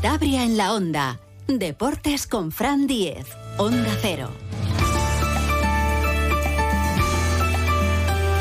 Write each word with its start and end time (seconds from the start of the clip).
Cantabria 0.00 0.44
en 0.44 0.56
la 0.56 0.74
Onda. 0.74 1.18
Deportes 1.48 2.28
con 2.28 2.52
Fran 2.52 2.86
Diez. 2.86 3.26
Onda 3.56 3.90
Cero. 4.00 4.30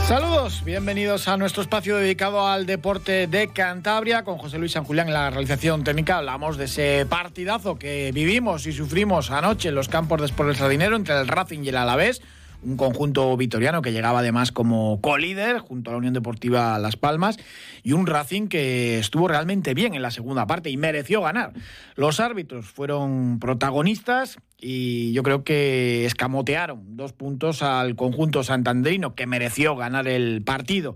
Saludos, 0.07 0.63
bienvenidos 0.63 1.27
a 1.27 1.35
nuestro 1.35 1.63
espacio 1.63 1.97
dedicado 1.97 2.47
al 2.47 2.67
deporte 2.67 3.25
de 3.25 3.47
Cantabria 3.47 4.23
con 4.23 4.37
José 4.37 4.59
Luis 4.59 4.73
San 4.73 4.83
Julián 4.83 5.07
en 5.07 5.15
la 5.15 5.31
realización 5.31 5.83
técnica. 5.83 6.19
Hablamos 6.19 6.57
de 6.57 6.65
ese 6.65 7.07
partidazo 7.09 7.79
que 7.79 8.11
vivimos 8.13 8.67
y 8.67 8.71
sufrimos 8.71 9.31
anoche 9.31 9.69
en 9.69 9.75
los 9.75 9.89
campos 9.89 10.19
de 10.19 10.27
Sport 10.27 10.55
del 10.59 10.69
Dinero 10.69 10.95
entre 10.95 11.19
el 11.19 11.27
Racing 11.27 11.63
y 11.63 11.69
el 11.69 11.77
Alavés 11.77 12.21
un 12.63 12.77
conjunto 12.77 13.35
vitoriano 13.37 13.81
que 13.81 13.91
llegaba 13.91 14.19
además 14.19 14.51
como 14.51 14.99
co-líder 15.01 15.59
junto 15.59 15.89
a 15.89 15.93
la 15.93 15.97
Unión 15.97 16.13
Deportiva 16.13 16.77
Las 16.79 16.97
Palmas 16.97 17.37
y 17.83 17.93
un 17.93 18.07
Racing 18.07 18.47
que 18.47 18.99
estuvo 18.99 19.27
realmente 19.27 19.73
bien 19.73 19.93
en 19.93 20.01
la 20.01 20.11
segunda 20.11 20.47
parte 20.47 20.69
y 20.69 20.77
mereció 20.77 21.21
ganar. 21.21 21.53
Los 21.95 22.19
árbitros 22.19 22.65
fueron 22.65 23.39
protagonistas 23.39 24.37
y 24.59 25.13
yo 25.13 25.23
creo 25.23 25.43
que 25.43 26.05
escamotearon 26.05 26.97
dos 26.97 27.13
puntos 27.13 27.61
al 27.61 27.95
conjunto 27.95 28.43
santandrino 28.43 29.13
que 29.13 29.27
mereció 29.27 29.75
ganar 29.75 30.07
el 30.07 30.41
partido. 30.41 30.95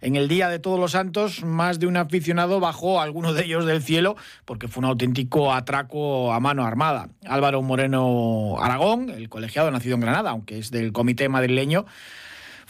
En 0.00 0.16
el 0.16 0.28
Día 0.28 0.48
de 0.48 0.58
Todos 0.58 0.78
los 0.78 0.92
Santos, 0.92 1.44
más 1.44 1.78
de 1.78 1.86
un 1.86 1.96
aficionado 1.96 2.60
bajó 2.60 3.00
a 3.00 3.04
alguno 3.04 3.32
de 3.32 3.44
ellos 3.44 3.66
del 3.66 3.82
cielo 3.82 4.16
porque 4.44 4.68
fue 4.68 4.80
un 4.80 4.86
auténtico 4.86 5.52
atraco 5.52 6.32
a 6.32 6.40
mano 6.40 6.64
armada. 6.64 7.08
Álvaro 7.26 7.62
Moreno 7.62 8.56
Aragón, 8.60 9.10
el 9.10 9.28
colegiado 9.28 9.70
nacido 9.70 9.94
en 9.94 10.00
Granada, 10.00 10.30
aunque 10.30 10.58
es 10.58 10.70
del 10.70 10.92
comité 10.92 11.28
madrileño, 11.28 11.86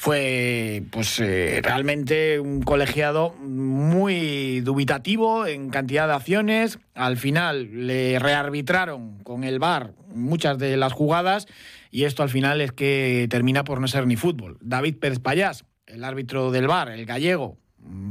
fue 0.01 0.85
pues 0.93 1.19
eh, 1.19 1.61
realmente 1.61 2.39
un 2.39 2.63
colegiado 2.63 3.35
muy 3.41 4.61
dubitativo 4.61 5.45
en 5.45 5.71
cantidad 5.71 6.07
de 6.07 6.15
acciones. 6.15 6.79
Al 6.95 7.17
final 7.17 7.87
le 7.89 8.21
rearbitraron 8.21 9.19
con 9.25 9.43
el 9.43 9.59
VAR 9.59 9.95
muchas 10.15 10.57
de 10.59 10.77
las 10.77 10.93
jugadas 10.93 11.49
y 11.91 12.05
esto 12.05 12.23
al 12.23 12.29
final 12.29 12.61
es 12.61 12.71
que 12.71 13.27
termina 13.29 13.65
por 13.65 13.81
no 13.81 13.89
ser 13.89 14.07
ni 14.07 14.15
fútbol. 14.15 14.57
David 14.61 14.99
Pérez 15.01 15.19
Payás, 15.19 15.65
el 15.89 16.05
árbitro 16.05 16.51
del 16.51 16.67
VAR, 16.67 16.91
el 16.91 17.07
gallego, 17.07 17.57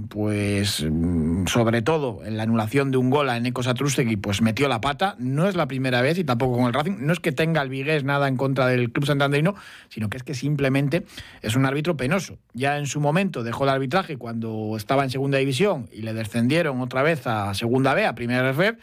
pues 0.10 0.86
mm, 0.90 1.46
sobre 1.48 1.82
todo 1.82 2.22
en 2.26 2.38
la 2.38 2.44
anulación 2.44 2.90
de 2.92 2.98
un 2.98 3.10
gol 3.10 3.30
a 3.30 3.38
Eneco 3.38 3.62
Satrustegui, 3.64 4.16
pues 4.16 4.42
metió 4.42 4.68
la 4.68 4.82
pata. 4.82 5.16
No 5.20 5.48
es 5.48 5.56
la 5.56 5.68
primera 5.68 6.02
vez 6.02 6.18
y 6.18 6.24
tampoco 6.24 6.58
con 6.58 6.66
el 6.66 6.74
Racing. 6.74 6.98
No 7.00 7.14
es 7.14 7.20
que 7.20 7.32
tenga 7.32 7.62
el 7.62 7.70
Vigués 7.70 8.04
nada 8.04 8.28
en 8.28 8.38
contra 8.38 8.68
del 8.68 8.92
club 8.92 9.06
santanderino, 9.06 9.56
sino 9.90 10.10
que 10.10 10.18
es 10.18 10.24
que 10.24 10.34
simplemente 10.34 11.06
es 11.42 11.56
un 11.56 11.66
árbitro 11.66 11.98
penoso. 11.98 12.38
Ya 12.54 12.78
en 12.78 12.88
su 12.88 13.00
momento 13.00 13.44
dejó 13.44 13.66
el 13.66 13.70
arbitraje 13.70 14.18
cuando 14.18 14.74
estaba 14.78 15.04
en 15.04 15.10
segunda 15.10 15.38
división 15.38 15.90
y 15.92 16.02
le 16.02 16.14
descendieron 16.14 16.82
otra 16.82 17.04
vez 17.04 17.28
a 17.28 17.54
segunda 17.54 17.94
B, 17.94 18.06
a 18.06 18.16
primera 18.16 18.52
RF, 18.52 18.78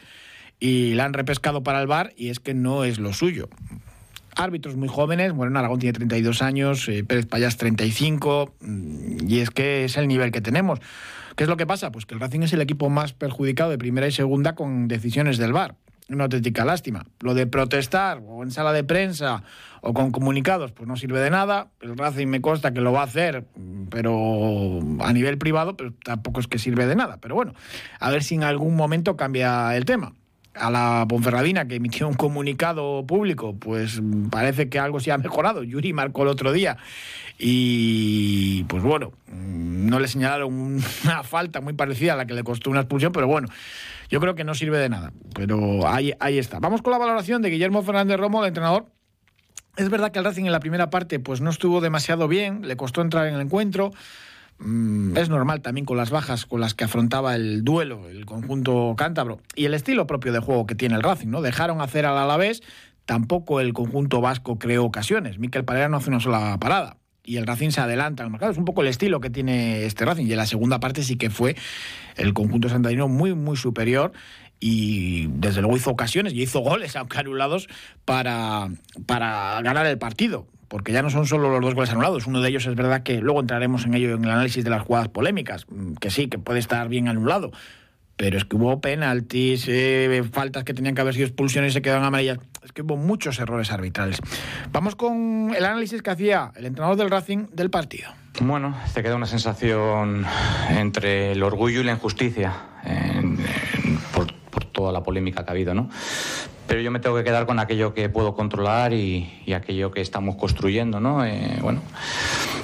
y 0.59 0.93
la 0.93 1.05
han 1.05 1.13
repescado 1.13 1.63
para 1.63 1.81
el 1.81 1.87
VAR 1.87 2.13
y 2.15 2.29
es 2.29 2.39
que 2.39 2.53
no 2.53 2.85
es 2.85 2.99
lo 2.99 3.11
suyo 3.11 3.49
árbitros 4.35 4.75
muy 4.75 4.87
jóvenes, 4.87 5.33
bueno, 5.33 5.57
Aragón 5.57 5.79
tiene 5.79 5.93
32 5.93 6.41
años, 6.41 6.87
eh, 6.89 7.03
Pérez 7.03 7.25
Payas 7.25 7.57
35, 7.57 8.53
mm, 8.59 9.27
y 9.27 9.39
es 9.39 9.49
que 9.49 9.85
es 9.85 9.97
el 9.97 10.07
nivel 10.07 10.31
que 10.31 10.41
tenemos. 10.41 10.79
¿Qué 11.35 11.43
es 11.43 11.49
lo 11.49 11.57
que 11.57 11.65
pasa? 11.65 11.91
Pues 11.91 12.05
que 12.05 12.13
el 12.13 12.21
Racing 12.21 12.41
es 12.41 12.53
el 12.53 12.61
equipo 12.61 12.89
más 12.89 13.13
perjudicado 13.13 13.69
de 13.69 13.77
primera 13.77 14.07
y 14.07 14.11
segunda 14.11 14.55
con 14.55 14.87
decisiones 14.87 15.37
del 15.37 15.53
VAR. 15.53 15.75
Una 16.07 16.25
auténtica 16.25 16.63
lástima. 16.65 17.03
Lo 17.19 17.33
de 17.33 17.47
protestar 17.47 18.21
o 18.27 18.43
en 18.43 18.51
sala 18.51 18.71
de 18.73 18.83
prensa 18.83 19.43
o 19.81 19.93
con 19.93 20.11
comunicados, 20.11 20.71
pues 20.71 20.87
no 20.87 20.95
sirve 20.95 21.19
de 21.19 21.31
nada. 21.31 21.69
El 21.81 21.97
Racing 21.97 22.27
me 22.27 22.41
consta 22.41 22.73
que 22.73 22.79
lo 22.79 22.91
va 22.91 23.01
a 23.01 23.05
hacer, 23.05 23.43
pero 23.89 24.79
a 24.99 25.11
nivel 25.13 25.37
privado, 25.37 25.75
pero 25.75 25.93
tampoco 26.03 26.39
es 26.39 26.47
que 26.47 26.59
sirve 26.59 26.85
de 26.85 26.95
nada. 26.95 27.17
Pero 27.19 27.35
bueno, 27.35 27.53
a 27.99 28.11
ver 28.11 28.23
si 28.23 28.35
en 28.35 28.43
algún 28.43 28.75
momento 28.75 29.17
cambia 29.17 29.75
el 29.75 29.85
tema 29.85 30.13
a 30.55 30.71
la 30.71 31.05
Ponferradina, 31.07 31.67
que 31.67 31.75
emitió 31.75 32.07
un 32.07 32.13
comunicado 32.13 33.05
público, 33.05 33.55
pues 33.55 34.01
parece 34.29 34.69
que 34.69 34.79
algo 34.79 34.99
se 34.99 35.11
ha 35.11 35.17
mejorado. 35.17 35.63
Yuri 35.63 35.93
marcó 35.93 36.23
el 36.23 36.29
otro 36.29 36.51
día 36.51 36.77
y, 37.37 38.63
pues 38.65 38.83
bueno, 38.83 39.11
no 39.27 39.99
le 39.99 40.07
señalaron 40.07 40.81
una 41.03 41.23
falta 41.23 41.61
muy 41.61 41.73
parecida 41.73 42.13
a 42.13 42.15
la 42.15 42.25
que 42.25 42.33
le 42.33 42.43
costó 42.43 42.69
una 42.69 42.81
expulsión, 42.81 43.11
pero 43.11 43.27
bueno, 43.27 43.47
yo 44.09 44.19
creo 44.19 44.35
que 44.35 44.43
no 44.43 44.53
sirve 44.55 44.77
de 44.77 44.89
nada. 44.89 45.11
Pero 45.33 45.87
ahí, 45.87 46.13
ahí 46.19 46.37
está. 46.37 46.59
Vamos 46.59 46.81
con 46.81 46.91
la 46.91 46.97
valoración 46.97 47.41
de 47.41 47.49
Guillermo 47.49 47.83
Fernández 47.83 48.17
Romo, 48.17 48.41
el 48.41 48.49
entrenador. 48.49 48.85
Es 49.77 49.89
verdad 49.89 50.11
que 50.11 50.19
el 50.19 50.25
Racing 50.25 50.45
en 50.45 50.53
la 50.53 50.61
primera 50.61 50.89
parte 50.89 51.19
pues 51.19 51.41
no 51.41 51.49
estuvo 51.49 51.81
demasiado 51.81 52.29
bien, 52.29 52.65
le 52.65 52.77
costó 52.77 53.01
entrar 53.01 53.27
en 53.27 53.35
el 53.35 53.41
encuentro. 53.41 53.91
Mm, 54.59 55.17
es 55.17 55.29
normal 55.29 55.61
también 55.61 55.85
con 55.85 55.97
las 55.97 56.11
bajas 56.11 56.45
con 56.45 56.61
las 56.61 56.73
que 56.73 56.85
afrontaba 56.85 57.35
el 57.35 57.65
duelo 57.65 58.07
el 58.07 58.25
conjunto 58.25 58.95
cántabro 58.97 59.41
y 59.53 59.65
el 59.65 59.73
estilo 59.73 60.07
propio 60.07 60.31
de 60.31 60.39
juego 60.39 60.65
que 60.65 60.75
tiene 60.75 60.95
el 60.95 61.03
Racing, 61.03 61.27
¿no? 61.27 61.41
Dejaron 61.41 61.81
hacer 61.81 62.05
al 62.05 62.17
Alavés, 62.17 62.63
tampoco 63.05 63.59
el 63.59 63.73
conjunto 63.73 64.21
vasco 64.21 64.57
creó 64.57 64.85
ocasiones. 64.85 65.39
Miquel 65.39 65.65
Parera 65.65 65.89
no 65.89 65.97
hace 65.97 66.09
una 66.09 66.19
sola 66.19 66.57
parada 66.59 66.97
y 67.25 67.37
el 67.37 67.47
Racing 67.47 67.71
se 67.71 67.81
adelanta 67.81 68.23
al 68.23 68.29
mercado. 68.29 68.51
Es 68.51 68.57
un 68.57 68.65
poco 68.65 68.81
el 68.81 68.87
estilo 68.87 69.19
que 69.19 69.29
tiene 69.29 69.85
este 69.85 70.05
Racing. 70.05 70.25
Y 70.25 70.31
en 70.31 70.37
la 70.37 70.45
segunda 70.45 70.79
parte 70.79 71.03
sí 71.03 71.17
que 71.17 71.29
fue 71.29 71.55
el 72.15 72.33
conjunto 72.33 72.69
santanino 72.69 73.07
muy, 73.07 73.33
muy 73.33 73.57
superior. 73.57 74.13
Y 74.59 75.27
desde 75.27 75.61
luego 75.61 75.75
hizo 75.75 75.89
ocasiones 75.89 76.33
y 76.33 76.43
hizo 76.43 76.59
goles, 76.59 76.95
aunque 76.95 77.17
anulados, 77.17 77.67
para, 78.05 78.69
para 79.05 79.61
ganar 79.61 79.85
el 79.85 79.97
partido 79.97 80.47
porque 80.67 80.91
ya 80.91 81.01
no 81.01 81.09
son 81.09 81.25
solo 81.25 81.49
los 81.49 81.61
dos 81.61 81.75
goles 81.75 81.91
anulados. 81.91 82.27
Uno 82.27 82.41
de 82.41 82.49
ellos 82.49 82.65
es 82.65 82.75
verdad 82.75 83.03
que 83.03 83.21
luego 83.21 83.39
entraremos 83.39 83.85
en 83.85 83.93
ello 83.93 84.15
en 84.15 84.23
el 84.23 84.31
análisis 84.31 84.63
de 84.63 84.69
las 84.69 84.81
jugadas 84.81 85.09
polémicas, 85.09 85.65
mm, 85.69 85.93
que 85.95 86.09
sí, 86.09 86.27
que 86.27 86.37
puede 86.37 86.59
estar 86.59 86.87
bien 86.89 87.07
anulado. 87.07 87.51
Pero 88.17 88.37
es 88.37 88.45
que 88.45 88.55
hubo 88.55 88.79
penaltis, 88.79 89.65
eh, 89.67 90.23
faltas 90.31 90.63
que 90.63 90.73
tenían 90.73 90.95
que 90.95 91.01
haber 91.01 91.13
sido 91.13 91.25
expulsiones 91.27 91.71
y 91.71 91.73
se 91.73 91.81
quedaron 91.81 92.05
amarillas. 92.05 92.39
Es 92.63 92.71
que 92.71 92.81
hubo 92.81 92.95
muchos 92.95 93.39
errores 93.39 93.71
arbitrales. 93.71 94.19
Vamos 94.71 94.95
con 94.95 95.53
el 95.55 95.65
análisis 95.65 96.01
que 96.01 96.11
hacía 96.11 96.51
el 96.55 96.65
entrenador 96.65 96.95
del 96.95 97.09
Racing 97.09 97.47
del 97.51 97.69
partido. 97.69 98.11
Bueno, 98.39 98.75
te 98.93 99.03
queda 99.03 99.15
una 99.15 99.25
sensación 99.25 100.25
entre 100.69 101.33
el 101.33 101.43
orgullo 101.43 101.81
y 101.81 101.83
la 101.83 101.91
injusticia 101.91 102.53
por, 102.85 103.39
toda 104.75 104.91
la 104.91 105.01
polémica 105.01 105.43
que 105.43 105.49
ha 105.49 105.53
habido, 105.53 105.73
¿no? 105.73 105.89
pero 106.67 106.81
yo 106.81 106.91
me 106.91 106.99
tengo 106.99 107.15
que 107.15 107.23
quedar 107.23 107.45
con 107.45 107.59
aquello 107.59 107.93
que 107.93 108.09
puedo 108.09 108.33
controlar 108.33 108.93
y, 108.93 109.29
aquello 109.53 109.91
que 109.91 110.01
estamos 110.01 110.35
construyendo, 110.35 110.99
¿no? 110.99 111.23
Eh, 111.23 111.59
bueno, 111.61 111.81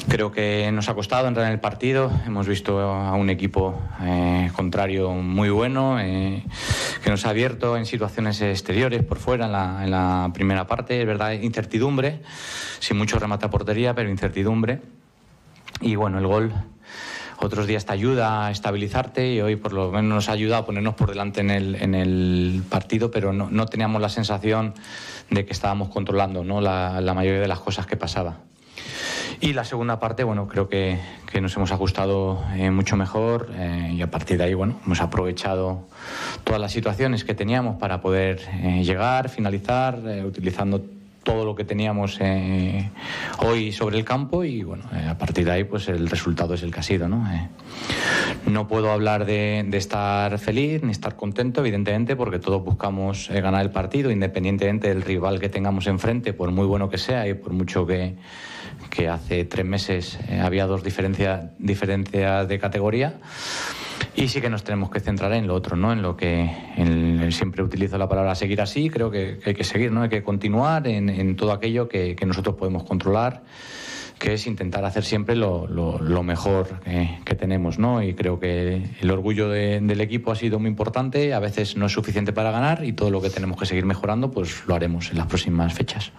creo 0.10 0.32
que 0.32 0.72
nos 0.72 0.90
ha 0.90 0.96
costado 0.96 1.28
entrar 1.28 1.46
en 1.46 1.54
el 1.54 1.60
partido, 1.60 2.12
hemos 2.26 2.48
visto 2.48 2.80
a 2.80 3.14
un 3.14 3.30
equipo 3.30 3.80
eh, 4.02 4.50
contrario 4.56 5.12
muy 5.12 5.50
bueno, 5.50 6.00
eh, 6.00 6.44
que 7.04 7.10
nos 7.10 7.26
ha 7.26 7.30
abierto 7.30 7.78
en 7.78 7.86
situaciones 7.86 8.42
exteriores 8.42 9.04
por 9.04 9.20
fuera 9.20 9.46
en 9.46 9.52
la, 9.52 9.82
en 9.84 9.92
la 9.92 10.32
primera 10.34 10.66
parte, 10.68 11.00
es 11.00 11.08
verdad, 11.08 11.32
incertidumbre, 11.34 12.22
sin 12.80 12.98
mucho 12.98 13.20
remate 13.20 13.46
a 13.46 13.50
portería, 13.50 13.94
pero 13.94 14.10
incertidumbre. 14.10 14.82
Y 15.80 15.96
bueno, 15.96 16.18
el 16.18 16.28
gol 16.28 16.54
otros 17.44 17.68
días 17.68 17.86
te 17.86 17.94
ayuda 17.94 18.48
a 18.48 18.52
estabilizarte 18.52 19.34
y 19.34 19.42
hoy 19.42 19.56
por 19.56 19.74
lo 19.74 19.92
menos 19.92 20.16
nos 20.16 20.30
ha 20.30 20.34
ayudado 20.34 20.64
a 20.64 20.66
ponernos 20.66 20.96
por 20.96 21.10
delante 21.10 21.42
en 21.42 21.50
el, 21.50 21.76
en 21.76 21.96
el 21.96 22.64
partido, 22.70 23.12
pero 23.12 23.34
no, 23.34 23.50
no, 23.50 23.66
teníamos 23.66 24.02
la 24.02 24.10
sensación 24.10 24.74
de 25.30 25.46
que 25.46 25.54
estábamos 25.54 25.90
controlando 25.90 26.44
¿no? 26.44 26.62
la, 26.62 27.02
la 27.02 27.14
mayoría 27.14 27.42
de 27.42 27.48
las 27.48 27.60
cosas 27.60 27.86
que 27.86 27.98
pasaba. 27.98 28.38
Y 29.40 29.54
la 29.54 29.66
segunda 29.66 30.00
parte, 30.00 30.24
bueno, 30.24 30.48
creo 30.48 30.70
que, 30.70 31.00
que 31.32 31.42
nos 31.42 31.56
hemos 31.56 31.72
ajustado 31.72 32.44
eh, 32.56 32.70
mucho 32.70 32.96
mejor 32.96 33.50
eh, 33.56 33.92
y 33.96 34.02
a 34.04 34.12
partir 34.12 34.38
de 34.38 34.44
ahí, 34.44 34.54
bueno, 34.54 34.80
hemos 34.86 35.02
aprovechado 35.02 35.88
todas 36.44 36.62
las 36.62 36.72
situaciones 36.72 37.24
que 37.24 37.34
teníamos 37.34 37.78
para 37.78 38.02
poder 38.02 38.40
eh, 38.62 38.84
llegar, 38.84 39.30
finalizar, 39.30 40.00
eh, 40.06 40.24
utilizando 40.24 40.86
todo 41.24 41.46
lo 41.46 41.56
que 41.56 41.64
teníamos 41.64 42.18
eh, 42.20 42.90
hoy 43.40 43.72
sobre 43.72 43.98
el 43.98 44.06
campo 44.06 44.44
y 44.44 44.64
bueno, 44.64 44.84
eh, 44.94 45.08
a 45.08 45.18
partir 45.18 45.46
de 45.46 45.52
ahí 45.52 45.64
pues 45.64 45.88
el 45.88 46.08
resultado 46.08 46.54
es 46.54 46.64
el 46.64 46.74
que 46.74 46.80
ha 46.80 46.84
sido. 46.84 47.08
No, 47.08 47.32
eh, 47.32 47.50
no 48.48 48.68
puedo 48.68 48.92
hablar 48.92 49.26
de, 49.26 49.68
estar 49.74 50.38
feliz 50.40 50.84
ni 50.84 50.92
estar 50.92 51.16
contento, 51.16 51.62
evidentemente, 51.62 52.16
porque 52.16 52.40
todos 52.40 52.64
buscamos 52.64 53.30
ganar 53.30 53.62
el 53.62 53.72
partido, 53.72 54.12
independientemente 54.12 54.90
del 54.90 55.02
rival 55.02 55.40
que 55.40 55.50
tengamos 55.50 55.88
enfrente, 55.88 56.34
por 56.34 56.52
muy 56.52 56.66
bueno 56.66 56.90
que 56.90 56.98
sea 56.98 57.28
y 57.28 57.34
por 57.34 57.54
mucho 57.54 57.86
que, 57.86 58.16
que 58.90 59.08
hace 59.08 59.46
tres 59.46 59.66
meses 59.66 60.20
había 60.42 60.66
dos 60.66 60.84
diferencias 60.84 61.52
diferencia 61.58 62.46
de 62.46 62.60
categoría. 62.60 63.20
Y 64.16 64.28
sí 64.28 64.42
que 64.42 64.50
nos 64.50 64.64
tenemos 64.64 64.90
que 64.90 65.00
centrar 65.00 65.34
en 65.34 65.48
lo 65.48 65.56
otro, 65.56 65.76
¿no? 65.76 65.94
En 65.94 66.02
lo 66.02 66.18
que 66.18 66.50
siempre 67.32 67.64
utilizo 67.64 67.98
la 67.98 68.08
palabra 68.08 68.36
seguir 68.36 68.62
así, 68.62 68.90
creo 68.90 69.10
que, 69.10 69.40
hay 69.46 69.54
que 69.54 69.64
seguir, 69.64 69.92
¿no? 69.92 70.04
Hay 70.04 70.10
que 70.10 70.24
continuar 70.24 70.88
en, 70.88 71.36
todo 71.36 71.52
aquello 71.52 71.88
que, 71.88 72.16
nosotros 72.26 72.56
podemos 72.56 72.84
controlar, 72.84 73.44
que 74.20 74.34
es 74.34 74.46
intentar 74.48 74.86
hacer 74.86 75.04
siempre 75.04 75.36
lo, 75.36 75.68
mejor 76.24 76.82
que, 77.26 77.36
tenemos, 77.36 77.80
¿no? 77.80 78.04
Y 78.04 78.14
creo 78.14 78.40
que 78.40 78.84
el 79.00 79.12
orgullo 79.12 79.50
de, 79.50 79.80
del 79.82 80.02
equipo 80.02 80.32
ha 80.32 80.36
sido 80.36 80.60
muy 80.60 80.70
importante, 80.70 81.34
a 81.34 81.40
veces 81.40 81.78
no 81.78 81.86
es 81.86 81.92
suficiente 81.92 82.34
para 82.34 82.52
ganar 82.52 82.84
y 82.84 82.94
todo 82.94 83.10
lo 83.10 83.22
que 83.22 83.30
tenemos 83.30 83.58
que 83.58 83.66
seguir 83.66 83.86
mejorando, 83.86 84.30
pues 84.32 84.66
lo 84.68 84.76
haremos 84.76 85.12
en 85.12 85.18
las 85.18 85.28
próximas 85.28 85.74
fechas. 85.74 86.12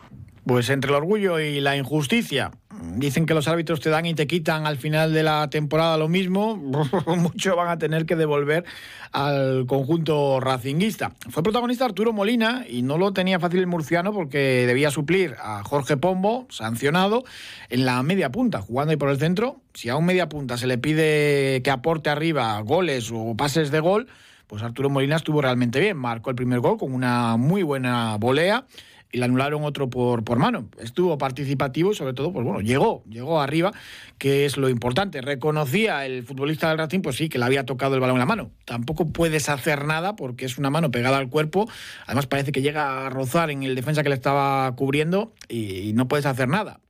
Pues 0.44 0.70
entre 0.70 0.90
el 0.90 0.96
orgullo 0.96 1.38
y 1.38 1.60
la 1.60 1.76
injusticia, 1.76 2.50
dicen 2.96 3.26
que 3.26 3.34
los 3.34 3.48
árbitros 3.48 3.80
te 3.80 3.90
dan 3.90 4.06
y 4.06 4.14
te 4.14 4.26
quitan 4.26 4.66
al 4.66 4.76
final 4.76 5.12
de 5.12 5.22
la 5.22 5.48
temporada 5.50 5.96
lo 5.96 6.08
mismo, 6.08 6.56
mucho 7.06 7.56
van 7.56 7.68
a 7.68 7.78
tener 7.78 8.06
que 8.06 8.16
devolver 8.16 8.64
al 9.12 9.66
conjunto 9.66 10.40
racinguista. 10.40 11.12
Fue 11.30 11.42
protagonista 11.42 11.84
Arturo 11.84 12.12
Molina 12.12 12.64
y 12.68 12.82
no 12.82 12.98
lo 12.98 13.12
tenía 13.12 13.38
fácil 13.38 13.60
el 13.60 13.66
murciano 13.66 14.12
porque 14.12 14.66
debía 14.66 14.90
suplir 14.90 15.36
a 15.40 15.62
Jorge 15.62 15.96
Pombo, 15.96 16.46
sancionado, 16.50 17.24
en 17.68 17.84
la 17.84 18.02
media 18.02 18.30
punta, 18.30 18.60
jugando 18.60 18.90
ahí 18.90 18.96
por 18.96 19.10
el 19.10 19.18
centro. 19.18 19.60
Si 19.74 19.88
a 19.88 19.96
un 19.96 20.06
media 20.06 20.28
punta 20.28 20.56
se 20.56 20.66
le 20.66 20.78
pide 20.78 21.62
que 21.62 21.70
aporte 21.70 22.10
arriba 22.10 22.60
goles 22.60 23.10
o 23.12 23.34
pases 23.36 23.70
de 23.70 23.80
gol, 23.80 24.08
pues 24.46 24.62
Arturo 24.62 24.90
Molina 24.90 25.16
estuvo 25.16 25.40
realmente 25.40 25.80
bien. 25.80 25.96
Marcó 25.96 26.30
el 26.30 26.36
primer 26.36 26.60
gol 26.60 26.78
con 26.78 26.92
una 26.92 27.36
muy 27.36 27.62
buena 27.62 28.16
volea 28.18 28.66
y 29.12 29.18
le 29.18 29.24
anularon 29.26 29.62
otro 29.64 29.90
por, 29.90 30.24
por 30.24 30.38
mano. 30.38 30.68
Estuvo 30.78 31.18
participativo 31.18 31.92
y 31.92 31.94
sobre 31.94 32.14
todo, 32.14 32.32
pues 32.32 32.44
bueno, 32.44 32.60
llegó, 32.60 33.04
llegó 33.08 33.40
arriba, 33.40 33.72
que 34.18 34.46
es 34.46 34.56
lo 34.56 34.70
importante. 34.70 35.20
Reconocía 35.20 36.06
el 36.06 36.24
futbolista 36.24 36.70
del 36.70 36.78
Racing, 36.78 37.00
pues 37.00 37.16
sí, 37.16 37.28
que 37.28 37.38
le 37.38 37.44
había 37.44 37.66
tocado 37.66 37.94
el 37.94 38.00
balón 38.00 38.16
en 38.16 38.20
la 38.20 38.26
mano. 38.26 38.50
Tampoco 38.64 39.10
puedes 39.10 39.50
hacer 39.50 39.84
nada 39.84 40.16
porque 40.16 40.46
es 40.46 40.56
una 40.56 40.70
mano 40.70 40.90
pegada 40.90 41.18
al 41.18 41.28
cuerpo. 41.28 41.68
Además 42.06 42.26
parece 42.26 42.52
que 42.52 42.62
llega 42.62 43.06
a 43.06 43.10
rozar 43.10 43.50
en 43.50 43.62
el 43.62 43.74
defensa 43.74 44.02
que 44.02 44.08
le 44.08 44.14
estaba 44.14 44.74
cubriendo 44.74 45.34
y 45.48 45.92
no 45.94 46.08
puedes 46.08 46.24
hacer 46.24 46.48
nada. 46.48 46.80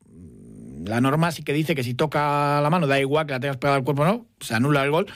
La 0.84 1.00
norma 1.00 1.30
sí 1.32 1.42
que 1.42 1.52
dice 1.52 1.74
que 1.74 1.84
si 1.84 1.94
toca 1.94 2.60
la 2.60 2.70
mano, 2.70 2.86
da 2.86 3.00
igual 3.00 3.26
que 3.26 3.32
la 3.32 3.40
tengas 3.40 3.56
pegada 3.56 3.76
al 3.76 3.84
cuerpo 3.84 4.02
o 4.02 4.04
no, 4.04 4.26
se 4.40 4.54
anula 4.54 4.82
el 4.84 4.90
gol. 4.90 5.06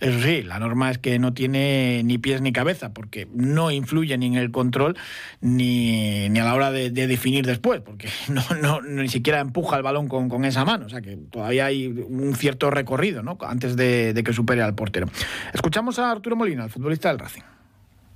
Eso 0.00 0.20
sí, 0.20 0.42
la 0.42 0.58
norma 0.58 0.90
es 0.90 0.98
que 0.98 1.18
no 1.18 1.32
tiene 1.32 2.02
ni 2.04 2.18
pies 2.18 2.42
ni 2.42 2.52
cabeza, 2.52 2.92
porque 2.92 3.26
no 3.32 3.70
influye 3.70 4.16
ni 4.18 4.26
en 4.26 4.34
el 4.34 4.50
control 4.50 4.96
ni, 5.40 6.28
ni 6.28 6.38
a 6.38 6.44
la 6.44 6.54
hora 6.54 6.70
de, 6.70 6.90
definir 6.90 7.46
después, 7.46 7.80
porque 7.80 8.08
no, 8.28 8.42
no, 8.60 8.82
ni 8.82 9.08
siquiera 9.08 9.40
empuja 9.40 9.76
el 9.76 9.82
balón 9.82 10.08
con, 10.08 10.28
con, 10.28 10.44
esa 10.44 10.64
mano. 10.64 10.86
O 10.86 10.88
sea 10.88 11.00
que 11.00 11.16
todavía 11.16 11.66
hay 11.66 11.86
un 11.86 12.34
cierto 12.34 12.70
recorrido 12.70 13.22
¿no? 13.22 13.38
antes 13.40 13.76
de, 13.76 14.12
de 14.12 14.24
que 14.24 14.32
supere 14.32 14.62
al 14.62 14.74
portero. 14.74 15.08
Escuchamos 15.52 15.98
a 15.98 16.10
Arturo 16.10 16.36
Molina, 16.36 16.64
el 16.64 16.70
futbolista 16.70 17.08
del 17.08 17.18
Racing. 17.18 17.42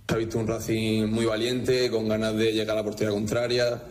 Se 0.09 0.15
ha 0.15 0.19
visto 0.19 0.39
un 0.39 0.47
Racing 0.47 1.07
muy 1.07 1.25
valiente, 1.25 1.89
con 1.89 2.09
ganas 2.09 2.37
de 2.37 2.53
llegar 2.53 2.77
a 2.77 2.81
la 2.81 2.85
portería 2.85 3.13
contraria. 3.13 3.83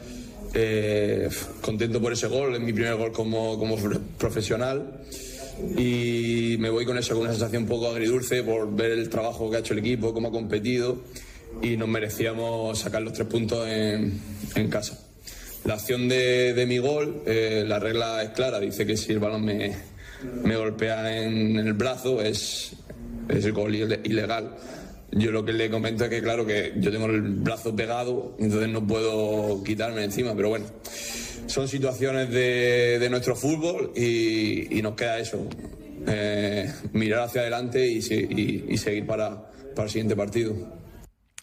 Eh, 0.53 1.29
contento 1.61 2.01
por 2.01 2.11
ese 2.11 2.27
gol, 2.27 2.55
es 2.55 2.61
mi 2.61 2.73
primer 2.73 2.95
gol 2.95 3.11
como, 3.11 3.57
como 3.57 3.75
profesional 4.17 5.01
y 5.77 6.57
me 6.59 6.69
voy 6.69 6.85
con 6.85 6.97
eso, 6.97 7.13
con 7.13 7.23
una 7.23 7.31
sensación 7.31 7.63
un 7.63 7.69
poco 7.69 7.87
agridulce 7.87 8.43
por 8.43 8.75
ver 8.75 8.91
el 8.91 9.09
trabajo 9.09 9.49
que 9.49 9.57
ha 9.57 9.59
hecho 9.59 9.73
el 9.73 9.79
equipo, 9.79 10.13
cómo 10.13 10.29
ha 10.29 10.31
competido 10.31 11.01
y 11.61 11.77
nos 11.77 11.87
merecíamos 11.87 12.79
sacar 12.79 13.01
los 13.01 13.13
tres 13.13 13.27
puntos 13.27 13.67
en, 13.67 14.19
en 14.55 14.69
casa. 14.69 14.99
La 15.65 15.73
acción 15.73 16.07
de, 16.07 16.53
de 16.53 16.65
mi 16.65 16.77
gol, 16.77 17.23
eh, 17.25 17.63
la 17.67 17.79
regla 17.79 18.23
es 18.23 18.29
clara, 18.29 18.59
dice 18.59 18.85
que 18.85 18.95
si 18.95 19.11
el 19.11 19.19
balón 19.19 19.43
me, 19.43 19.75
me 20.43 20.55
golpea 20.55 21.23
en, 21.23 21.57
el 21.57 21.73
brazo 21.73 22.21
es, 22.21 22.71
es 23.27 23.45
el 23.45 23.51
gol 23.51 23.75
ilegal. 23.75 24.55
Yo 25.11 25.31
lo 25.31 25.43
que 25.43 25.53
le 25.53 25.69
comento 25.69 26.05
es 26.05 26.09
que, 26.09 26.21
claro, 26.21 26.45
que 26.45 26.73
yo 26.77 26.91
tengo 26.91 27.07
el 27.07 27.21
brazo 27.21 27.75
pegado, 27.75 28.35
entonces 28.39 28.69
no 28.69 28.85
puedo 28.85 29.63
quitarme 29.63 30.03
encima, 30.03 30.35
pero 30.35 30.49
bueno 30.49 30.65
son 31.49 31.67
situaciones 31.67 32.29
de, 32.29 33.07
nuestro 33.09 33.35
fútbol 33.35 33.91
y, 33.95 34.81
nos 34.81 34.95
queda 34.95 35.19
eso, 35.19 35.47
eh, 36.07 36.71
mirar 36.93 37.21
hacia 37.21 37.41
adelante 37.41 37.85
y, 37.87 38.01
seguir 38.01 39.05
para, 39.05 39.51
el 39.75 39.89
siguiente 39.89 40.15
partido. 40.15 40.53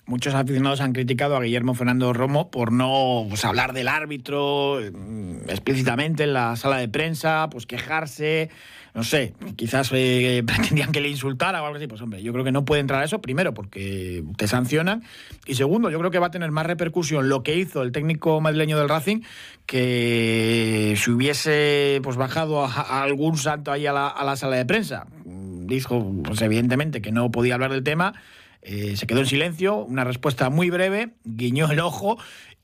Muchos 0.07 0.35
aficionados 0.35 0.81
han 0.81 0.93
criticado 0.93 1.37
a 1.37 1.41
Guillermo 1.41 1.75
Fernando 1.75 2.13
Romo 2.13 2.51
por 2.51 2.71
no 2.71 3.27
pues, 3.29 3.45
hablar 3.45 3.73
del 3.73 3.89
árbitro 3.89 4.79
mm, 4.81 5.49
explícitamente 5.49 6.23
en 6.23 6.33
la 6.33 6.55
sala 6.55 6.77
de 6.77 6.89
prensa, 6.89 7.49
pues 7.51 7.67
quejarse, 7.67 8.51
no 8.97 9.05
sé, 9.05 9.35
quizás 9.57 9.91
eh, 9.93 10.43
pretendían 10.47 10.91
que 10.91 11.03
le 11.03 11.11
insultara 11.11 11.63
o 11.63 11.67
algo 11.67 11.77
así. 11.77 11.87
Pues 11.87 12.01
hombre, 12.01 12.23
yo 12.23 12.33
creo 12.33 12.45
que 12.45 12.51
no 12.51 12.65
puede 12.65 12.81
entrar 12.81 13.03
a 13.03 13.05
eso, 13.05 13.21
primero 13.21 13.53
porque 13.53 14.25
te 14.39 14.49
sancionan 14.49 15.05
y 15.47 15.55
segundo, 15.55 15.91
yo 15.91 15.99
creo 15.99 16.11
que 16.11 16.19
va 16.19 16.29
a 16.29 16.31
tener 16.31 16.51
más 16.51 16.65
repercusión 16.65 17.29
lo 17.29 17.43
que 17.43 17.57
hizo 17.57 17.83
el 17.83 17.93
técnico 17.93 18.41
madrileño 18.41 18.79
del 18.79 18.89
Racing 18.89 19.21
que 19.67 20.95
si 20.97 21.11
hubiese 21.11 22.01
pues 22.03 22.17
bajado 22.17 22.65
a, 22.65 23.03
algún 23.03 23.37
santo 23.37 23.71
ahí 23.71 23.87
a 23.87 23.93
la, 23.93 24.37
sala 24.37 24.57
de 24.57 24.65
prensa. 24.65 25.07
Dijo, 25.27 26.15
pues 26.25 26.41
evidentemente, 26.41 27.03
que 27.03 27.13
no 27.13 27.31
podía 27.31 27.55
hablar 27.55 27.73
del 27.73 27.83
tema. 27.83 28.15
Eh, 28.63 28.97
se 28.97 29.07
quedó 29.07 29.21
en 29.21 29.27
silencio, 29.27 29.77
una 29.77 30.05
respuesta 30.05 30.49
muy 30.49 30.71
breve, 30.71 31.11
guiñó 31.25 31.71
el 31.71 31.81
ojo 31.81 32.17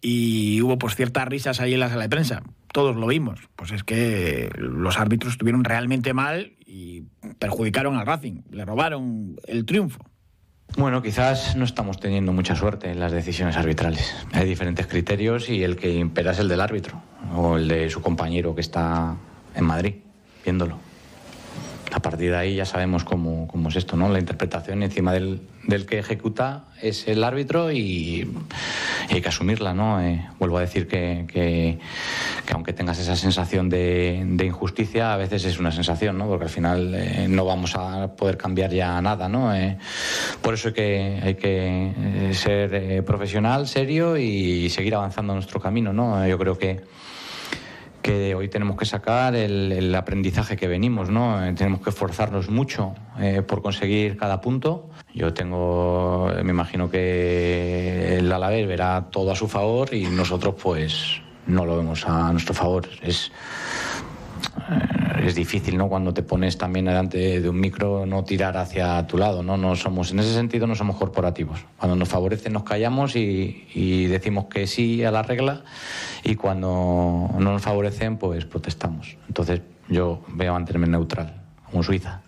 y 0.03 0.61
hubo 0.61 0.77
pues 0.77 0.97
ciertas 0.97 1.27
risas 1.29 1.61
ahí 1.61 1.75
en 1.75 1.81
la 1.81 1.89
sala 1.89 2.03
de 2.03 2.09
prensa. 2.09 2.43
Todos 2.73 2.97
lo 2.97 3.07
vimos. 3.07 3.41
Pues 3.57 3.71
es 3.71 3.85
que 3.85 4.51
los 4.57 4.99
árbitros 4.99 5.33
estuvieron 5.33 5.65
realmente 5.65 6.13
mal 6.13 6.53
y 6.67 7.05
perjudicaron 7.39 7.97
al 7.97 8.07
Racing, 8.07 8.43
le 8.51 8.65
robaron 8.65 9.37
el 9.47 9.65
triunfo. 9.65 10.05
Bueno, 10.77 11.03
quizás 11.03 11.55
no 11.55 11.65
estamos 11.65 12.01
teniendo 12.01 12.33
mucha 12.33 12.57
suerte 12.57 12.91
en 12.91 12.99
las 12.99 13.13
decisiones 13.13 13.57
arbitrales. 13.57 14.15
Hay 14.33 14.47
diferentes 14.47 14.87
criterios 14.87 15.49
y 15.51 15.63
el 15.63 15.77
que 15.77 15.95
impera 15.95 16.33
es 16.33 16.39
el 16.39 16.49
del 16.49 16.63
árbitro 16.63 17.01
o 17.35 17.57
el 17.57 17.69
de 17.69 17.91
su 17.91 18.01
compañero 18.01 18.55
que 18.55 18.63
está 18.63 19.15
en 19.55 19.65
Madrid 19.65 19.95
viéndolo 20.45 20.92
a 21.93 22.01
partir 22.01 22.31
de 22.31 22.37
ahí 22.37 22.55
ya 22.57 22.65
sabemos 22.65 23.05
cómo, 23.05 23.47
cómo 23.47 23.69
es 23.69 23.77
esto, 23.77 23.97
¿no? 23.97 24.09
La 24.09 24.19
interpretación 24.19 24.83
encima 24.83 25.13
del, 25.13 25.43
del, 25.65 25.85
que 25.85 25.99
ejecuta 25.99 26.65
es 26.81 27.07
el 27.07 27.23
árbitro 27.23 27.71
y, 27.71 28.31
hay 29.11 29.21
que 29.21 29.29
asumirla, 29.29 29.75
¿no? 29.75 30.01
Eh, 30.01 30.27
vuelvo 30.39 30.57
a 30.57 30.63
decir 30.63 30.89
que, 30.89 31.27
que, 31.29 31.79
aunque 32.53 32.73
tengas 32.73 32.99
esa 32.99 33.15
sensación 33.15 33.69
de, 33.69 34.23
de, 34.27 34.47
injusticia, 34.47 35.13
a 35.13 35.17
veces 35.19 35.45
es 35.45 35.59
una 35.59 35.71
sensación, 35.71 36.17
¿no? 36.17 36.27
Porque 36.29 36.45
al 36.45 36.51
final 36.51 36.95
eh, 36.95 37.27
no 37.29 37.45
vamos 37.45 37.77
a 37.77 38.15
poder 38.17 38.39
cambiar 38.39 38.73
ya 38.73 39.01
nada, 39.03 39.29
¿no? 39.29 39.55
Eh, 39.55 39.77
por 40.41 40.55
eso 40.55 40.69
hay 40.69 40.75
que, 40.75 41.21
hay 41.23 41.35
que 41.35 42.31
ser 42.33 43.05
profesional, 43.05 43.69
serio 43.69 44.17
y 44.17 44.71
seguir 44.71 44.95
avanzando 44.95 45.35
nuestro 45.35 45.61
camino, 45.61 45.93
¿no? 45.93 46.27
Yo 46.27 46.39
creo 46.39 46.57
que 46.57 46.81
que 48.03 48.35
hoy 48.35 48.49
tenemos 48.49 48.77
que 48.77 48.85
sacar 48.85 49.35
el, 49.35 49.95
aprendizaje 49.95 50.57
que 50.57 50.67
venimos, 50.67 51.09
¿no? 51.09 51.45
Eh, 51.45 51.53
tenemos 51.55 51.81
que 51.81 51.91
esforzarnos 51.91 52.51
mucho 52.51 52.95
eh, 53.19 53.43
por 53.43 53.63
conseguir 53.63 54.17
cada 54.17 54.41
punto. 54.41 54.91
Yo 55.15 55.33
tengo, 55.33 56.31
me 56.43 56.51
imagino 56.51 56.91
que 56.91 58.19
el 58.19 58.31
Alavés 58.33 58.67
verá 58.67 59.09
todo 59.11 59.31
a 59.31 59.37
su 59.37 59.49
favor 59.49 59.95
y 59.95 60.07
nosotros 60.07 60.57
pues 60.61 61.23
no 61.47 61.65
lo 61.65 61.77
vemos 61.77 62.07
a 62.07 62.33
nuestro 62.33 62.55
favor. 62.55 62.89
Es, 63.03 63.29
eh, 63.29 63.31
es 65.27 65.35
difícil, 65.35 65.77
¿no? 65.77 65.89
Cuando 65.89 66.13
te 66.13 66.23
pones 66.23 66.59
también 66.59 66.87
delante 66.87 67.41
de 67.41 67.49
un 67.49 67.61
micro, 67.61 68.07
no 68.07 68.25
tirar 68.25 68.57
hacia 68.57 69.07
tu 69.07 69.19
lado, 69.19 69.43
¿no? 69.43 69.57
No 69.57 69.77
somos, 69.77 70.11
en 70.13 70.21
ese 70.21 70.35
sentido, 70.35 70.67
no 70.67 70.75
somos 70.75 70.97
corporativos. 70.97 71.65
Cuando 71.79 71.97
nos 71.97 72.09
favorece, 72.09 72.51
nos 72.51 72.65
callamos 72.65 73.17
y, 73.17 74.07
decimos 74.07 74.47
que 74.47 74.67
sí 74.67 75.05
a 75.05 75.11
la 75.11 75.23
regla, 75.23 75.63
y 76.25 76.35
cuando 76.35 77.31
no 77.39 77.53
nos 77.53 77.63
favorecen, 77.63 78.17
pues 78.17 78.45
protestamos. 78.45 79.17
Entonces, 79.29 79.61
yo 79.89 80.23
voy 80.29 80.47
a 80.47 80.53
mantenerme 80.53 80.87
neutral, 80.87 81.43
como 81.71 81.83
Suiza. 81.83 82.23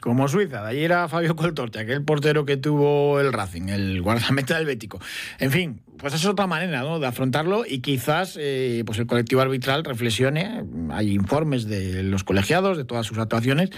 Como 0.00 0.28
Suiza, 0.28 0.62
de 0.62 0.70
ayer 0.70 0.84
era 0.84 1.08
Fabio 1.08 1.34
Coltorte, 1.36 1.80
aquel 1.80 2.04
portero 2.04 2.44
que 2.44 2.56
tuvo 2.56 3.18
el 3.18 3.32
Racing, 3.32 3.68
el 3.68 4.02
guardameta 4.02 4.56
del 4.56 4.66
Bético. 4.66 5.00
En 5.38 5.50
fin, 5.50 5.80
pues 5.96 6.12
es 6.12 6.26
otra 6.26 6.46
manera 6.46 6.80
¿no? 6.80 6.98
de 6.98 7.06
afrontarlo 7.06 7.64
y 7.66 7.80
quizás 7.80 8.36
eh, 8.38 8.82
pues 8.84 8.98
el 8.98 9.06
colectivo 9.06 9.40
arbitral 9.40 9.84
reflexione, 9.84 10.64
hay 10.90 11.12
informes 11.12 11.66
de 11.66 12.02
los 12.02 12.24
colegiados, 12.24 12.76
de 12.76 12.84
todas 12.84 13.06
sus 13.06 13.18
actuaciones, 13.18 13.70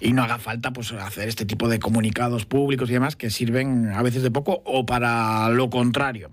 y 0.00 0.12
no 0.12 0.22
haga 0.22 0.38
falta 0.38 0.72
pues 0.72 0.92
hacer 0.92 1.28
este 1.28 1.46
tipo 1.46 1.68
de 1.68 1.78
comunicados 1.78 2.44
públicos 2.44 2.90
y 2.90 2.92
demás 2.92 3.16
que 3.16 3.30
sirven 3.30 3.88
a 3.88 4.02
veces 4.02 4.22
de 4.22 4.30
poco 4.30 4.62
o 4.64 4.84
para 4.84 5.48
lo 5.48 5.70
contrario. 5.70 6.30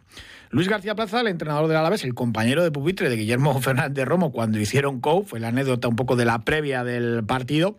Luis 0.53 0.70
García 0.70 0.94
Plaza, 0.94 1.22
el 1.22 1.27
entrenador 1.30 1.68
del 1.68 1.77
Alavés, 1.77 2.03
el 2.03 2.13
compañero 2.13 2.62
de 2.62 2.70
pupitre 2.70 3.10
de 3.10 3.15
Guillermo 3.15 3.60
Fernández 3.62 4.06
Romo 4.06 4.32
cuando 4.32 4.60
hicieron 4.60 5.00
COU, 5.00 5.24
fue 5.24 5.39
la 5.39 5.48
anécdota 5.48 5.88
un 5.88 5.96
poco 5.96 6.15
de 6.15 6.25
la 6.25 6.46
previa 6.46 6.84
del 6.84 7.24
partido, 7.25 7.75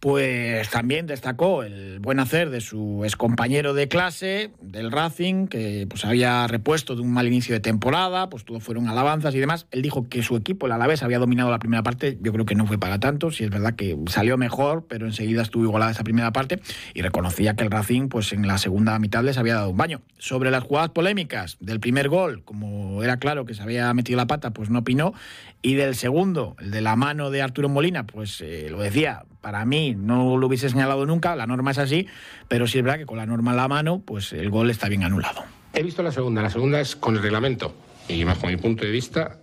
pues 0.00 0.70
también 0.70 1.06
destacó 1.06 1.62
el 1.62 2.00
buen 2.00 2.20
hacer 2.20 2.48
de 2.48 2.62
su 2.62 3.02
excompañero 3.04 3.74
de 3.74 3.86
clase, 3.86 4.50
del 4.62 4.90
Racing, 4.90 5.46
que 5.46 5.86
pues 5.88 6.06
había 6.06 6.46
repuesto 6.46 6.96
de 6.96 7.02
un 7.02 7.12
mal 7.12 7.26
inicio 7.26 7.54
de 7.54 7.60
temporada, 7.60 8.30
pues 8.30 8.46
todo 8.46 8.60
fueron 8.60 8.88
alabanzas 8.88 9.34
y 9.34 9.38
demás. 9.38 9.66
Él 9.70 9.82
dijo 9.82 10.08
que 10.08 10.22
su 10.22 10.36
equipo, 10.36 10.64
el 10.64 10.72
Alavés, 10.72 11.02
había 11.02 11.18
dominado 11.18 11.50
la 11.50 11.58
primera 11.58 11.82
parte, 11.82 12.18
yo 12.22 12.32
creo 12.32 12.46
que 12.46 12.54
no 12.54 12.66
fue 12.66 12.78
para 12.78 12.98
tanto, 12.98 13.30
si 13.30 13.44
es 13.44 13.50
verdad 13.50 13.74
que 13.74 13.98
salió 14.06 14.38
mejor, 14.38 14.86
pero 14.88 15.06
enseguida 15.06 15.42
estuvo 15.42 15.64
igualada 15.64 15.92
esa 15.92 16.02
primera 16.02 16.32
parte 16.32 16.60
y 16.94 17.02
reconocía 17.02 17.54
que 17.54 17.64
el 17.64 17.70
Racing, 17.70 18.08
pues 18.08 18.32
en 18.32 18.46
la 18.46 18.56
segunda 18.56 18.98
mitad 18.98 19.22
les 19.22 19.36
había 19.36 19.54
dado 19.54 19.68
un 19.68 19.76
baño. 19.76 20.00
Sobre 20.16 20.50
las 20.50 20.64
jugadas 20.64 20.90
polémicas 20.90 21.58
del 21.60 21.78
primer 21.78 22.08
gol, 22.08 22.42
como 22.44 23.02
era 23.02 23.18
claro 23.18 23.44
que 23.44 23.52
se 23.52 23.62
había 23.62 23.92
metido 23.92 24.16
la 24.16 24.26
pata, 24.26 24.52
pues 24.52 24.70
no 24.70 24.78
opinó, 24.78 25.12
y 25.60 25.74
del 25.74 25.94
segundo, 25.94 26.56
el 26.58 26.70
de 26.70 26.80
la 26.80 26.96
mano 26.96 27.30
de 27.30 27.42
Arturo 27.42 27.68
Molina, 27.68 28.06
pues 28.06 28.40
eh, 28.40 28.68
lo 28.70 28.80
decía, 28.80 29.24
para 29.40 29.64
mí 29.64 29.94
no 29.96 30.36
lo 30.36 30.46
hubiese 30.46 30.68
señalado 30.68 31.06
nunca, 31.06 31.36
la 31.36 31.46
norma 31.46 31.70
es 31.70 31.78
así, 31.78 32.06
pero 32.48 32.66
sí 32.66 32.78
es 32.78 32.84
verdad 32.84 32.98
que 32.98 33.06
con 33.06 33.16
la 33.16 33.26
norma 33.26 33.52
en 33.52 33.56
la 33.56 33.68
mano, 33.68 34.02
pues 34.04 34.32
el 34.32 34.50
gol 34.50 34.70
está 34.70 34.88
bien 34.88 35.04
anulado. 35.04 35.42
He 35.72 35.82
visto 35.82 36.02
la 36.02 36.12
segunda, 36.12 36.42
la 36.42 36.50
segunda 36.50 36.80
es 36.80 36.96
con 36.96 37.16
el 37.16 37.22
reglamento 37.22 37.74
y 38.08 38.24
bajo 38.24 38.46
mi 38.48 38.56
punto 38.56 38.84
de 38.84 38.90
vista 38.90 39.38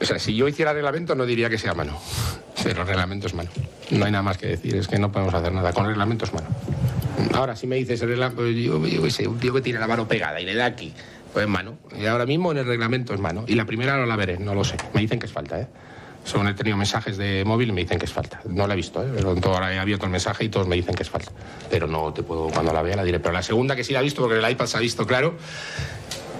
O 0.00 0.04
sea, 0.04 0.18
si 0.18 0.34
yo 0.34 0.48
hiciera 0.48 0.72
reglamento 0.72 1.14
no 1.14 1.26
diría 1.26 1.50
que 1.50 1.58
sea 1.58 1.74
mano. 1.74 1.98
Pero 2.62 2.82
el 2.82 2.88
reglamento 2.88 3.26
es 3.26 3.34
mano. 3.34 3.50
No 3.90 4.04
hay 4.04 4.12
nada 4.12 4.22
más 4.22 4.38
que 4.38 4.46
decir, 4.46 4.74
es 4.76 4.88
que 4.88 4.98
no 4.98 5.12
podemos 5.12 5.34
hacer 5.34 5.52
nada. 5.52 5.72
Con 5.72 5.86
reglamento 5.86 6.24
es 6.24 6.32
mano. 6.32 6.48
Ahora, 7.34 7.54
si 7.54 7.66
me 7.66 7.76
dices, 7.76 8.00
el 8.02 8.08
reglamento, 8.08 8.46
yo, 8.48 8.86
yo 8.86 9.30
un 9.30 9.38
tío 9.38 9.52
que 9.52 9.60
tiene 9.60 9.78
la 9.78 9.86
mano 9.86 10.08
pegada 10.08 10.40
y 10.40 10.46
le 10.46 10.54
da 10.54 10.66
aquí, 10.66 10.92
pues 11.32 11.44
es 11.44 11.50
mano. 11.50 11.78
Y 11.98 12.06
ahora 12.06 12.26
mismo 12.26 12.50
en 12.52 12.58
el 12.58 12.66
reglamento 12.66 13.14
es 13.14 13.20
mano. 13.20 13.44
Y 13.46 13.54
la 13.54 13.66
primera 13.66 13.96
no 13.96 14.06
la 14.06 14.16
veré, 14.16 14.38
no 14.38 14.54
lo 14.54 14.64
sé. 14.64 14.76
Me 14.94 15.00
dicen 15.00 15.18
que 15.18 15.26
es 15.26 15.32
falta, 15.32 15.60
¿eh? 15.60 15.68
Según 16.24 16.48
he 16.48 16.54
tenido 16.54 16.76
mensajes 16.76 17.16
de 17.16 17.44
móvil 17.44 17.72
me 17.72 17.80
dicen 17.80 17.98
que 17.98 18.04
es 18.04 18.12
falta. 18.12 18.40
No 18.48 18.66
la 18.66 18.74
he 18.74 18.76
visto, 18.76 19.02
¿eh? 19.02 19.10
pero 19.12 19.54
ahora 19.54 19.72
he 19.74 19.78
abierto 19.78 20.06
el 20.06 20.12
mensaje 20.12 20.44
y 20.44 20.48
todos 20.48 20.66
me 20.66 20.76
dicen 20.76 20.94
que 20.94 21.02
es 21.02 21.10
falta. 21.10 21.32
Pero 21.70 21.86
no 21.86 22.12
te 22.12 22.22
puedo, 22.22 22.48
cuando 22.48 22.72
la 22.72 22.82
vea 22.82 22.96
la 22.96 23.04
diré. 23.04 23.20
Pero 23.20 23.32
la 23.32 23.42
segunda 23.42 23.74
que 23.74 23.84
sí 23.84 23.92
la 23.92 24.00
he 24.00 24.02
visto, 24.02 24.22
porque 24.22 24.38
el 24.38 24.50
iPad 24.50 24.66
se 24.66 24.76
ha 24.76 24.80
visto 24.80 25.06
claro, 25.06 25.36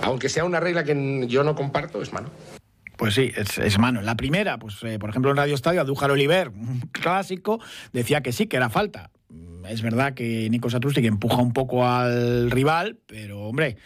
aunque 0.03 0.29
sea 0.29 0.45
una 0.45 0.61
regla 0.61 0.85
que 0.85 1.27
yo 1.27 1.45
no 1.45 1.55
comparto, 1.55 2.03
es 2.03 2.13
mano. 2.13 2.29
Pues 2.97 3.15
sí, 3.15 3.33
es, 3.35 3.79
mano. 3.79 4.03
La 4.03 4.15
primera, 4.15 4.59
pues 4.59 4.77
eh, 4.83 4.99
por 4.99 5.09
ejemplo 5.09 5.31
en 5.31 5.39
Radio 5.39 5.55
Estadio, 5.55 5.81
Adújar 5.81 6.11
Oliver, 6.11 6.49
un 6.49 6.81
clásico, 6.93 7.59
decía 7.93 8.21
que 8.21 8.33
sí, 8.33 8.47
que 8.47 8.59
era 8.59 8.69
falta 8.69 9.11
es 9.69 9.83
verdad 9.83 10.15
que 10.15 10.49
Nico 10.51 10.69
que 10.69 11.07
empuja 11.07 11.37
un 11.37 11.53
poco 11.53 11.87
al 11.87 12.51
rival, 12.51 12.99
pero 13.07 13.43
hombre, 13.43 13.77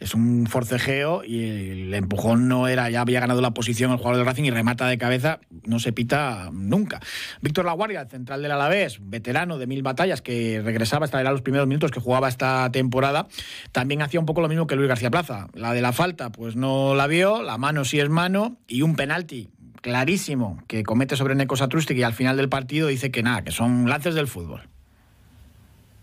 es 0.00 0.14
un 0.14 0.46
forcejeo 0.46 1.22
y 1.24 1.44
el 1.70 1.94
empujón 1.94 2.48
no 2.48 2.68
era, 2.68 2.90
ya 2.90 3.02
había 3.02 3.20
ganado 3.20 3.40
la 3.40 3.52
posición 3.52 3.90
el 3.90 3.98
jugador 3.98 4.16
del 4.16 4.26
Racing 4.26 4.44
y 4.44 4.50
remata 4.50 4.86
de 4.86 4.98
cabeza, 4.98 5.40
no 5.64 5.78
se 5.78 5.92
pita 5.92 6.50
nunca. 6.52 7.00
Víctor 7.42 7.66
Laguardia, 7.66 8.06
central 8.06 8.42
del 8.42 8.52
Alavés, 8.52 8.98
veterano 9.02 9.58
de 9.58 9.66
mil 9.66 9.82
batallas 9.82 10.22
que 10.22 10.62
regresaba 10.64 11.04
hasta 11.04 11.22
los 11.22 11.42
primeros 11.42 11.66
minutos 11.66 11.90
que 11.90 12.00
jugaba 12.00 12.28
esta 12.28 12.70
temporada, 12.72 13.28
también 13.72 14.02
hacía 14.02 14.20
un 14.20 14.26
poco 14.26 14.40
lo 14.40 14.48
mismo 14.48 14.66
que 14.66 14.76
Luis 14.76 14.88
García 14.88 15.10
Plaza. 15.10 15.48
La 15.54 15.72
de 15.72 15.82
la 15.82 15.92
falta, 15.92 16.30
pues 16.32 16.56
no 16.56 16.94
la 16.94 17.06
vio, 17.06 17.42
la 17.42 17.58
mano 17.58 17.84
sí 17.84 18.00
es 18.00 18.08
mano 18.08 18.56
y 18.66 18.82
un 18.82 18.96
penalti 18.96 19.50
clarísimo 19.82 20.62
que 20.66 20.82
comete 20.82 21.16
sobre 21.16 21.34
Neko 21.34 21.56
Satrustik 21.56 21.96
y 21.98 22.02
al 22.02 22.12
final 22.12 22.36
del 22.36 22.48
partido 22.48 22.88
dice 22.88 23.10
que 23.10 23.22
nada, 23.22 23.42
que 23.44 23.50
son 23.50 23.88
lances 23.88 24.14
del 24.14 24.28
fútbol. 24.28 24.68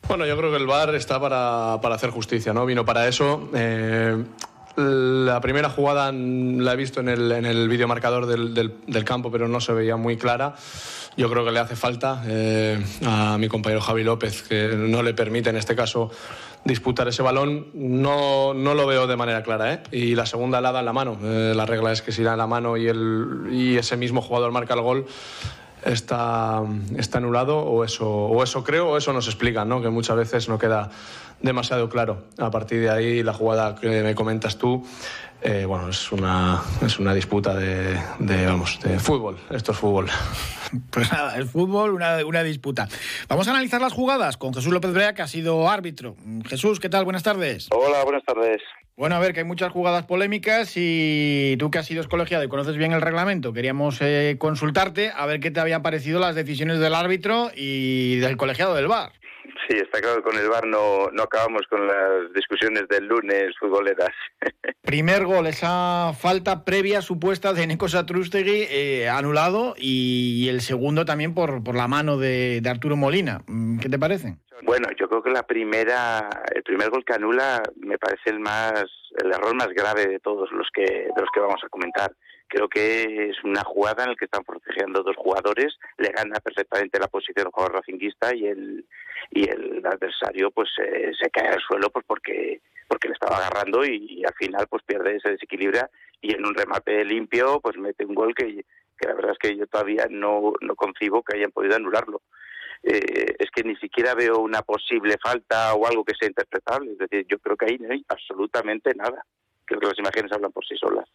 Bueno, 0.08 0.26
yo 0.26 0.38
creo 0.38 0.52
que 0.52 0.58
el 0.58 0.68
VAR 0.68 0.96
está 0.96 1.20
para, 1.20 1.74
hacer 1.74 2.12
justicia, 2.12 2.54
¿no? 2.54 2.66
Vino 2.66 2.86
para 2.86 3.10
eso. 3.10 3.50
Eh, 3.54 4.24
la 4.78 5.42
primera 5.42 5.70
jugada 5.70 6.14
la 6.14 6.74
he 6.74 6.76
visto 6.78 7.02
en 7.02 7.10
el, 7.10 7.32
en 7.32 7.46
el 7.46 7.68
videomarcador 7.68 8.26
del, 8.26 8.54
del, 8.54 9.04
campo, 9.04 9.30
pero 9.32 9.50
no 9.50 9.60
se 9.60 9.74
veía 9.74 9.98
muy 9.98 10.16
clara. 10.16 10.56
Yo 11.18 11.30
creo 11.30 11.44
que 11.44 11.52
le 11.52 11.60
hace 11.60 11.76
falta 11.76 12.24
eh, 12.26 12.82
a 13.06 13.38
mi 13.38 13.50
compañero 13.50 13.82
Javi 13.82 14.04
López, 14.04 14.44
que 14.44 14.70
no 14.78 15.04
le 15.04 15.14
permite 15.14 15.50
en 15.50 15.58
este 15.58 15.76
caso 15.76 16.10
disputar 16.64 17.08
ese 17.10 17.22
balón. 17.22 17.68
No, 17.74 18.54
no 18.54 18.76
lo 18.76 18.88
veo 18.88 19.08
de 19.08 19.18
manera 19.18 19.44
clara. 19.44 19.74
¿eh? 19.74 19.84
Y 19.92 20.16
la 20.16 20.26
segunda 20.26 20.62
la 20.62 20.72
da 20.72 20.80
en 20.80 20.86
la 20.86 20.94
mano. 20.94 21.18
Eh, 21.22 21.54
la 21.54 21.66
regla 21.66 21.92
es 21.92 22.02
que 22.02 22.14
si 22.14 22.24
da 22.24 22.34
en 22.34 22.38
la 22.38 22.48
mano 22.48 22.78
y, 22.78 22.88
el, 22.88 23.50
y 23.52 23.78
ese 23.78 23.98
mismo 23.98 24.22
jugador 24.22 24.52
marca 24.52 24.74
el 24.74 24.82
gol, 24.82 25.06
está, 25.88 26.62
está 26.98 27.18
anulado 27.18 27.60
o 27.60 27.84
eso, 27.84 28.08
o 28.08 28.44
eso 28.44 28.64
creo 28.64 28.90
o 28.90 28.98
eso 28.98 29.14
nos 29.14 29.28
explica, 29.28 29.66
¿no? 29.66 29.82
que 29.82 29.90
muchas 29.90 30.16
veces 30.16 30.50
no 30.50 30.58
queda 30.58 30.90
demasiado 31.42 31.90
claro. 31.90 32.26
A 32.38 32.52
partir 32.52 32.82
de 32.82 32.90
ahí, 32.90 33.24
la 33.24 33.34
jugada 33.34 33.76
que 33.76 34.02
me 34.04 34.16
comentas 34.16 34.58
tú, 34.58 34.86
eh, 35.42 35.66
bueno, 35.66 35.90
es 35.90 36.12
una, 36.12 36.62
es 36.86 37.00
una 37.00 37.14
disputa 37.14 37.56
de, 37.56 37.98
vamos, 38.20 38.80
de 38.82 39.00
fútbol. 39.00 39.38
Esto 39.50 39.72
es 39.72 39.78
fútbol. 39.78 40.08
Pues 40.92 41.10
nada, 41.14 41.38
el 41.38 41.46
fútbol, 41.46 41.94
una, 41.94 42.26
una 42.26 42.44
disputa. 42.44 42.90
Vamos 43.30 43.48
a 43.48 43.52
analizar 43.52 43.80
las 43.80 43.94
jugadas 43.94 44.36
con 44.36 44.54
Jesús 44.54 44.74
López 44.74 44.92
Brea, 44.92 45.14
que 45.14 45.22
ha 45.22 45.28
sido 45.28 45.70
árbitro. 45.70 46.18
Jesús, 46.46 46.82
¿qué 46.82 46.90
tal? 46.90 47.06
Buenas 47.06 47.24
tardes. 47.24 47.70
Hola, 47.72 48.04
buenas 48.04 48.26
tardes. 48.26 48.62
Bueno, 48.98 49.16
a 49.16 49.20
ver, 49.20 49.32
que 49.32 49.40
hay 49.40 49.46
muchas 49.46 49.72
jugadas 49.72 50.06
polémicas 50.06 50.74
y 50.76 51.56
tú 51.58 51.72
que 51.72 51.78
has 51.78 51.86
sido 51.86 52.04
colegiado 52.10 52.44
y 52.44 52.50
conoces 52.50 52.76
bien 52.76 52.92
el 52.92 53.02
reglamento, 53.02 53.54
queríamos 53.54 54.00
eh, 54.02 54.36
consultarte 54.40 55.12
a 55.16 55.26
ver 55.26 55.40
qué 55.40 55.52
te 55.52 55.62
habían 55.62 55.84
parecido 55.84 56.20
las 56.20 56.36
decisiones 56.36 56.80
del 56.80 56.96
árbitro 56.96 57.52
y 57.56 58.18
del 58.18 58.36
colegiado 58.36 58.74
del 58.74 58.88
VAR. 58.88 59.14
Sí, 59.68 59.76
está 59.76 60.00
claro 60.00 60.18
que 60.18 60.30
con 60.30 60.38
el 60.38 60.48
VAR 60.48 60.66
no, 60.66 61.10
no 61.12 61.24
acabamos 61.24 61.64
con 61.70 61.86
las 61.86 62.32
discusiones 62.34 62.88
del 62.88 63.06
lunes 63.06 63.54
futboleras. 63.60 64.12
Primer 64.82 65.26
gol, 65.26 65.48
esa 65.48 66.14
falta 66.14 66.64
previa 66.64 67.02
supuesta 67.02 67.52
de 67.52 67.68
Neko 67.68 67.90
Satrustegui 67.90 68.68
eh, 68.70 69.10
anulado 69.10 69.74
y 69.78 70.48
el 70.48 70.62
segundo 70.62 71.04
también 71.04 71.34
por, 71.34 71.64
por 71.64 71.76
la 71.76 71.90
mano 71.90 72.18
de, 72.18 72.62
de 72.62 72.70
Arturo 72.70 72.96
Molina. 72.96 73.42
Mm, 73.48 73.80
¿Qué 73.80 73.90
te 73.90 74.00
parece? 74.00 74.38
Bueno, 74.64 74.88
yo 74.98 75.08
creo 75.08 75.22
que 75.22 75.30
la 75.30 75.44
primera, 75.44 76.30
el 76.54 76.64
primer 76.64 76.90
gol 76.90 77.06
que 77.06 77.14
anula 77.14 77.62
me 77.76 77.98
parece 77.98 78.30
el 78.30 78.40
más, 78.40 78.86
el 79.18 79.32
error 79.32 79.54
más 79.56 79.68
grave 79.70 80.08
de 80.08 80.20
todos 80.20 80.50
los 80.52 80.68
que, 80.74 80.84
de 80.84 81.22
los 81.22 81.30
que 81.34 81.40
vamos 81.40 81.62
a 81.64 81.70
comentar. 81.70 82.12
Creo 82.48 82.70
que 82.70 83.30
es 83.30 83.44
una 83.44 83.64
jugada 83.64 84.04
en 84.04 84.12
la 84.12 84.16
que 84.16 84.26
están 84.26 84.44
protegiendo 84.44 85.04
dos 85.04 85.16
jugadores, 85.18 85.78
le 85.98 86.10
gana 86.10 86.40
perfectamente 86.40 87.00
la 87.00 87.08
posición 87.08 87.48
el 87.48 87.52
jugador 87.52 87.76
racinguista 87.76 88.34
y 88.34 88.48
el 88.48 88.86
y 89.32 89.50
el 89.50 89.86
adversario 89.86 90.52
pues 90.52 90.70
eh, 90.84 91.12
se 91.20 91.30
cae 91.30 91.50
al 91.50 91.62
suelo 91.62 91.90
pues 91.90 92.06
porque 92.06 92.62
porque 92.88 93.10
le 93.10 93.16
estaba 93.16 93.38
agarrando 93.38 93.86
y, 93.86 94.24
al 94.26 94.34
final 94.36 94.66
pues 94.70 94.82
pierde 94.84 95.18
ese 95.18 95.32
desequilibrio 95.32 95.90
y 96.22 96.34
en 96.34 96.46
un 96.46 96.56
remate 96.56 97.04
limpio 97.04 97.60
pues 97.60 97.78
mete 97.78 98.06
un 98.06 98.16
gol 98.16 98.34
que, 98.34 98.64
que 98.98 99.08
la 99.08 99.14
verdad 99.14 99.32
es 99.34 99.38
que 99.38 99.58
yo 99.58 99.68
todavía 99.68 100.08
no, 100.10 100.54
no 100.62 100.76
concibo 100.76 101.22
que 101.22 101.38
hayan 101.38 101.52
podido 101.52 101.76
anularlo. 101.76 102.22
Eh, 102.84 103.36
es 103.40 103.50
que 103.52 103.64
ni 103.64 103.76
siquiera 103.76 104.14
veo 104.14 104.40
una 104.40 104.62
posible 104.62 105.18
falta 105.22 105.74
o 105.74 105.88
algo 105.88 106.04
que 106.04 106.16
sea 106.18 106.30
interpretable. 106.30 106.94
Es 106.94 106.98
decir, 106.98 107.26
yo 107.28 107.40
creo 107.40 107.58
que 107.58 107.66
ahí 107.66 107.78
no 107.78 107.92
hay 107.92 108.06
absolutamente 108.08 108.94
nada. 108.96 109.26
Creo 109.66 109.80
que 109.80 109.88
las 109.88 110.00
imágenes 110.00 110.32
hablan 110.32 110.52
por 110.52 110.66
sí 110.66 110.76
solas. 110.78 111.10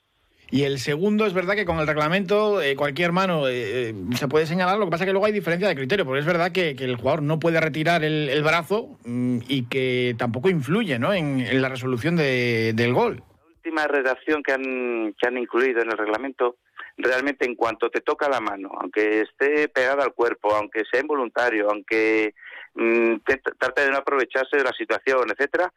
Y 0.52 0.64
el 0.64 0.78
segundo 0.80 1.24
es 1.24 1.32
verdad 1.32 1.54
que 1.54 1.64
con 1.64 1.78
el 1.78 1.86
reglamento 1.86 2.60
eh, 2.60 2.76
cualquier 2.76 3.10
mano 3.10 3.48
eh, 3.48 3.94
se 4.14 4.28
puede 4.28 4.44
señalar, 4.44 4.76
lo 4.76 4.84
que 4.84 4.90
pasa 4.90 5.04
es 5.04 5.08
que 5.08 5.12
luego 5.12 5.24
hay 5.24 5.32
diferencia 5.32 5.66
de 5.66 5.74
criterio, 5.74 6.04
porque 6.04 6.20
es 6.20 6.26
verdad 6.26 6.52
que, 6.52 6.76
el 6.78 6.96
jugador 6.96 7.22
no 7.22 7.40
puede 7.40 7.58
retirar 7.58 8.04
el, 8.04 8.42
brazo 8.42 8.98
mm, 9.06 9.38
y 9.48 9.66
que 9.70 10.14
tampoco 10.18 10.50
influye 10.50 10.98
¿no? 10.98 11.14
en, 11.14 11.62
la 11.62 11.70
resolución 11.70 12.16
del 12.16 12.92
gol. 12.92 13.22
La 13.22 13.48
última 13.48 13.86
redacción 13.86 14.42
que 14.42 14.52
han, 14.52 15.14
que 15.18 15.26
han 15.26 15.38
incluido 15.38 15.80
en 15.80 15.90
el 15.90 15.96
reglamento 15.96 16.56
realmente 16.98 17.46
en 17.46 17.54
cuanto 17.54 17.88
te 17.88 18.02
toca 18.02 18.28
la 18.28 18.40
mano, 18.40 18.72
aunque 18.78 19.22
esté 19.22 19.68
pegada 19.68 20.04
al 20.04 20.12
cuerpo, 20.12 20.54
aunque 20.54 20.82
sea 20.84 21.00
involuntario, 21.00 21.70
aunque 21.70 22.34
mm, 22.74 23.14
trate 23.58 23.84
de 23.86 23.90
no 23.90 23.96
aprovecharse 23.96 24.58
de 24.58 24.64
la 24.64 24.72
situación, 24.72 25.30
etcétera, 25.30 25.72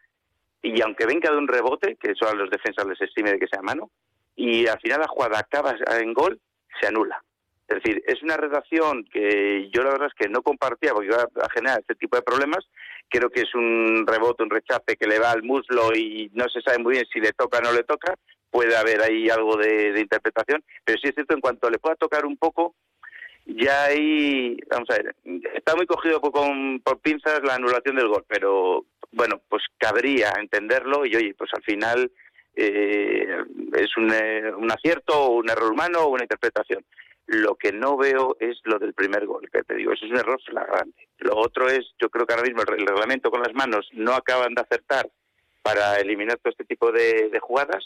y 0.62 0.82
aunque 0.82 1.05
venga 1.05 1.32
de 1.32 1.38
un 1.38 1.48
rebote, 1.48 1.96
que 1.96 2.12
eso 2.12 2.27
a 2.27 2.36
los 2.36 2.50
defensas 2.50 2.86
les 2.86 3.00
estime 3.00 3.32
de 3.32 3.39
que 3.39 3.48
sea 3.48 3.62
mano, 3.62 3.89
y 4.35 4.67
al 4.67 4.79
final 4.79 5.01
la 5.01 5.07
jugada 5.07 5.39
acaba 5.39 5.75
en 5.99 6.13
gol, 6.13 6.39
se 6.79 6.87
anula. 6.87 7.23
Es 7.67 7.81
decir, 7.81 8.03
es 8.05 8.21
una 8.21 8.37
redacción 8.37 9.05
que 9.05 9.69
yo 9.73 9.81
la 9.81 9.91
verdad 9.91 10.09
es 10.09 10.13
que 10.13 10.29
no 10.29 10.43
compartía 10.43 10.93
porque 10.93 11.07
iba 11.07 11.27
a 11.41 11.49
generar 11.49 11.79
este 11.79 11.95
tipo 11.95 12.15
de 12.15 12.21
problemas. 12.21 12.63
Creo 13.09 13.29
que 13.31 13.41
es 13.41 13.55
un 13.55 14.05
rebote, 14.05 14.43
un 14.43 14.51
rechape 14.51 14.97
que 14.97 15.07
le 15.07 15.17
va 15.17 15.31
al 15.31 15.41
muslo 15.41 15.95
y 15.95 16.29
no 16.33 16.47
se 16.49 16.61
sabe 16.61 16.77
muy 16.77 16.93
bien 16.93 17.05
si 17.11 17.19
le 17.19 17.33
toca 17.33 17.57
o 17.57 17.61
no 17.61 17.71
le 17.71 17.83
toca 17.83 18.15
puede 18.55 18.77
haber 18.77 19.01
ahí 19.01 19.29
algo 19.29 19.57
de, 19.57 19.99
interpretación, 19.99 20.63
pero 20.85 20.97
sí 20.97 21.09
es 21.09 21.13
cierto, 21.13 21.33
en 21.33 21.41
cuanto 21.41 21.69
le 21.69 21.77
pueda 21.77 21.97
tocar 21.97 22.25
un 22.25 22.37
poco, 22.37 22.73
ya 23.45 23.83
ahí, 23.83 24.57
vamos 24.69 24.89
a 24.91 24.93
ver, 24.93 25.13
está 25.53 25.75
muy 25.75 25.85
cogido 25.85 26.21
por, 26.21 26.31
por 26.81 26.99
pinzas 27.01 27.41
la 27.43 27.55
anulación 27.55 27.97
del 27.97 28.07
gol, 28.07 28.23
pero 28.29 28.85
bueno, 29.11 29.41
pues 29.49 29.61
cabría 29.77 30.31
entenderlo 30.39 31.05
y 31.05 31.17
oye, 31.17 31.35
pues 31.37 31.49
al 31.53 31.63
final 31.63 32.09
eh, 32.55 33.43
es 33.74 33.98
un, 33.98 34.12
eh, 34.13 34.51
un 34.55 34.72
acierto 34.72 35.29
un 35.29 35.50
error 35.50 35.72
humano 35.72 36.01
o 36.01 36.10
una 36.10 36.24
interpretación. 36.24 36.86
Lo 37.27 37.55
que 37.55 37.72
no 37.72 37.98
veo 37.98 38.38
es 38.39 38.60
lo 38.65 38.77
del 38.77 38.93
primer 38.93 39.25
gol, 39.25 39.50
que 39.51 39.63
te 39.63 39.75
digo, 39.75 39.93
eso 39.93 40.05
es 40.05 40.12
un 40.12 40.19
error 40.19 40.39
flagrante. 40.45 41.07
Lo 41.17 41.36
otro 41.38 41.67
es, 41.67 41.86
yo 42.00 42.10
creo 42.10 42.25
que 42.25 42.34
ahora 42.34 42.45
mismo 42.45 42.62
el, 42.62 42.86
reglamento 42.86 43.31
con 43.31 43.41
las 43.41 43.53
manos 43.53 43.89
no 43.93 44.13
acaban 44.13 44.53
de 44.53 44.62
acertar 44.62 45.10
para 45.63 46.00
eliminar 46.00 46.38
todo 46.38 46.51
este 46.51 46.65
tipo 46.65 46.91
de 46.91 47.39
jugadas 47.41 47.84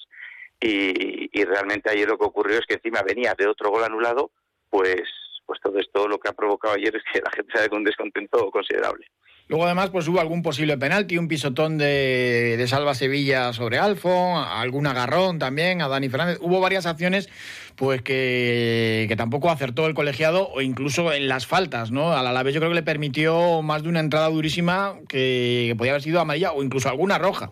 y, 0.61 1.43
realmente 1.45 1.89
ayer 1.89 2.07
lo 2.07 2.17
que 2.17 2.25
ocurrió 2.25 2.59
es 2.59 2.65
que 2.65 2.75
encima 2.75 3.01
venía 3.01 3.33
de 3.37 3.47
otro 3.47 3.69
gol 3.69 3.83
anulado, 3.83 4.31
pues, 4.69 5.03
pues 5.45 5.59
todo 5.61 5.79
esto 5.79 6.07
lo 6.07 6.19
que 6.19 6.29
ha 6.29 6.33
provocado 6.33 6.75
ayer 6.75 6.95
es 6.95 7.03
que 7.11 7.21
la 7.21 7.31
gente 7.31 7.57
se 7.57 7.69
con 7.69 7.79
un 7.79 7.83
descontento 7.85 8.51
considerable. 8.51 9.07
Luego 9.49 9.65
además 9.65 9.89
pues 9.89 10.07
hubo 10.07 10.19
algún 10.19 10.43
posible 10.43 10.77
penalti, 10.77 11.17
un 11.17 11.27
pisotón 11.27 11.79
de, 11.79 12.55
de, 12.55 12.67
Salva 12.67 12.93
Sevilla 12.93 13.51
sobre 13.51 13.79
Alfon, 13.79 14.37
algún 14.37 14.85
agarrón 14.85 15.39
también 15.39 15.81
a 15.81 15.87
Dani 15.87 16.07
Fernández. 16.07 16.37
Hubo 16.39 16.61
varias 16.61 16.85
acciones 16.85 17.29
pues 17.75 18.03
que, 18.03 19.07
que, 19.09 19.15
tampoco 19.15 19.49
acertó 19.49 19.87
el 19.87 19.95
colegiado 19.95 20.49
o 20.49 20.61
incluso 20.61 21.11
en 21.13 21.27
las 21.27 21.47
faltas, 21.47 21.89
¿no? 21.89 22.13
Al 22.13 22.27
Alavés 22.27 22.53
yo 22.53 22.59
creo 22.59 22.69
que 22.69 22.75
le 22.75 22.83
permitió 22.83 23.63
más 23.63 23.81
de 23.81 23.89
una 23.89 24.01
entrada 24.01 24.29
durísima 24.29 24.99
que, 25.09 25.73
podía 25.75 25.93
haber 25.93 26.03
sido 26.03 26.19
amarilla 26.19 26.51
o 26.51 26.61
incluso 26.61 26.87
alguna 26.87 27.17
roja. 27.17 27.49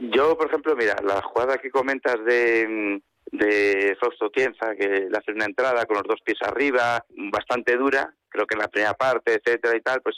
Yo, 0.00 0.36
por 0.36 0.48
ejemplo, 0.48 0.76
mira, 0.76 0.96
la 1.02 1.22
jugada 1.22 1.56
que 1.56 1.70
comentas 1.70 2.22
de, 2.26 3.00
de 3.30 3.96
Fausto 3.98 4.28
Tienza, 4.28 4.76
que 4.78 5.08
le 5.10 5.16
hace 5.16 5.32
una 5.32 5.46
entrada 5.46 5.86
con 5.86 5.96
los 5.96 6.04
dos 6.06 6.20
pies 6.22 6.38
arriba, 6.42 7.02
bastante 7.32 7.74
dura, 7.78 8.12
creo 8.28 8.44
que 8.46 8.54
en 8.54 8.60
la 8.60 8.68
primera 8.68 8.92
parte, 8.92 9.40
etcétera 9.42 9.74
y 9.74 9.80
tal, 9.80 10.02
pues 10.02 10.16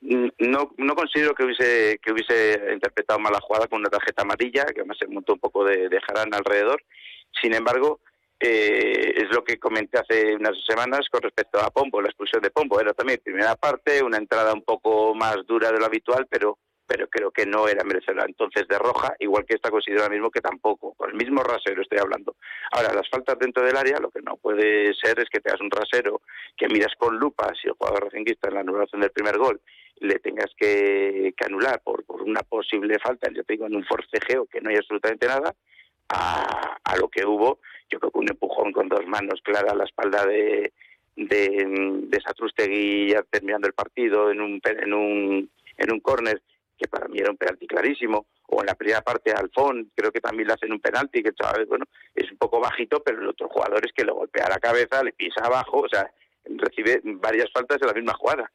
no, 0.00 0.72
no 0.76 0.94
considero 0.94 1.34
que 1.34 1.44
hubiese, 1.44 1.98
que 2.02 2.12
hubiese 2.12 2.72
interpretado 2.72 3.18
mal 3.18 3.32
la 3.32 3.40
jugada 3.40 3.66
con 3.66 3.80
una 3.80 3.90
tarjeta 3.90 4.22
amarilla, 4.22 4.64
que 4.66 4.80
además 4.80 4.98
se 4.98 5.08
montó 5.08 5.34
un 5.34 5.40
poco 5.40 5.64
de, 5.64 5.88
de 5.88 6.00
alrededor. 6.32 6.82
Sin 7.40 7.54
embargo, 7.54 8.00
eh, 8.40 9.14
es 9.16 9.30
lo 9.30 9.42
que 9.42 9.58
comenté 9.58 9.98
hace 9.98 10.36
unas 10.36 10.54
semanas 10.64 11.08
con 11.10 11.22
respecto 11.22 11.58
a 11.58 11.70
Pombo, 11.70 12.00
la 12.00 12.08
expulsión 12.08 12.42
de 12.42 12.50
Pombo. 12.50 12.80
Era 12.80 12.92
también 12.92 13.20
primera 13.22 13.56
parte, 13.56 14.02
una 14.02 14.18
entrada 14.18 14.54
un 14.54 14.62
poco 14.62 15.14
más 15.14 15.38
dura 15.46 15.72
de 15.72 15.78
lo 15.80 15.86
habitual, 15.86 16.26
pero 16.30 16.58
pero 16.88 17.06
creo 17.08 17.30
que 17.30 17.44
no 17.44 17.68
era 17.68 17.84
merecedora 17.84 18.24
entonces 18.26 18.66
de 18.66 18.78
roja, 18.78 19.14
igual 19.18 19.44
que 19.44 19.56
esta 19.56 19.70
considero 19.70 20.02
ahora 20.02 20.14
mismo 20.14 20.30
que 20.30 20.40
tampoco, 20.40 20.94
con 20.94 21.10
el 21.10 21.16
mismo 21.16 21.42
rasero 21.42 21.82
estoy 21.82 21.98
hablando. 21.98 22.36
Ahora, 22.72 22.94
las 22.94 23.06
faltas 23.10 23.38
dentro 23.38 23.62
del 23.62 23.76
área, 23.76 23.98
lo 24.00 24.10
que 24.10 24.22
no 24.22 24.38
puede 24.38 24.94
ser 24.94 25.20
es 25.20 25.28
que 25.28 25.40
te 25.40 25.50
hagas 25.50 25.60
un 25.60 25.70
rasero 25.70 26.22
que 26.56 26.66
miras 26.66 26.94
con 26.96 27.18
lupa 27.18 27.52
si 27.60 27.68
el 27.68 27.74
jugador 27.74 28.04
racinguista 28.04 28.48
en 28.48 28.54
la 28.54 28.60
anulación 28.60 29.02
del 29.02 29.10
primer 29.10 29.36
gol 29.36 29.60
le 30.00 30.18
tengas 30.18 30.52
que, 30.56 31.34
anular 31.44 31.80
por, 31.82 32.04
por, 32.04 32.22
una 32.22 32.42
posible 32.42 32.98
falta, 32.98 33.30
yo 33.32 33.44
te 33.44 33.54
digo, 33.54 33.66
en 33.66 33.76
un 33.76 33.84
forcejeo 33.84 34.46
que 34.46 34.60
no 34.60 34.70
hay 34.70 34.76
absolutamente 34.76 35.26
nada, 35.26 35.54
a, 36.10 36.96
lo 36.98 37.08
que 37.08 37.24
hubo, 37.26 37.60
yo 37.90 38.00
creo 38.00 38.10
que 38.10 38.18
un 38.18 38.30
empujón 38.30 38.72
con 38.72 38.88
dos 38.88 39.06
manos 39.06 39.40
clara 39.42 39.72
a 39.72 39.76
la 39.76 39.84
espalda 39.84 40.26
de, 40.26 40.72
de, 41.16 42.00
de 42.08 42.20
Satrustegui 42.20 43.10
ya 43.10 43.22
terminando 43.22 43.66
el 43.66 43.74
partido 43.74 44.30
en 44.30 44.40
un, 44.40 44.60
en 44.64 44.94
un, 44.94 45.50
en 45.76 45.92
un 45.92 46.00
córner 46.00 46.40
que 46.78 46.88
para 46.88 47.08
mí 47.08 47.18
era 47.18 47.30
un 47.30 47.36
penalti 47.36 47.66
clarísimo, 47.66 48.26
o 48.46 48.60
en 48.60 48.66
la 48.66 48.74
primera 48.74 49.02
parte 49.02 49.32
Alfón, 49.32 49.90
creo 49.94 50.12
que 50.12 50.20
también 50.20 50.46
le 50.46 50.54
hacen 50.54 50.72
un 50.72 50.80
penalti, 50.80 51.22
que 51.22 51.32
chaval, 51.32 51.66
bueno, 51.66 51.84
es 52.14 52.30
un 52.30 52.38
poco 52.38 52.60
bajito, 52.60 53.02
pero 53.02 53.20
el 53.20 53.28
otro 53.28 53.48
jugador 53.48 53.84
es 53.84 53.92
que 53.92 54.04
le 54.04 54.12
golpea 54.12 54.48
la 54.48 54.58
cabeza, 54.58 55.02
le 55.02 55.12
pisa 55.12 55.42
abajo, 55.44 55.80
o 55.80 55.88
sea, 55.88 56.10
recibe 56.44 57.00
varias 57.04 57.50
faltas 57.52 57.78
en 57.82 57.88
la 57.88 57.94
misma 57.94 58.14
jugada. 58.14 58.50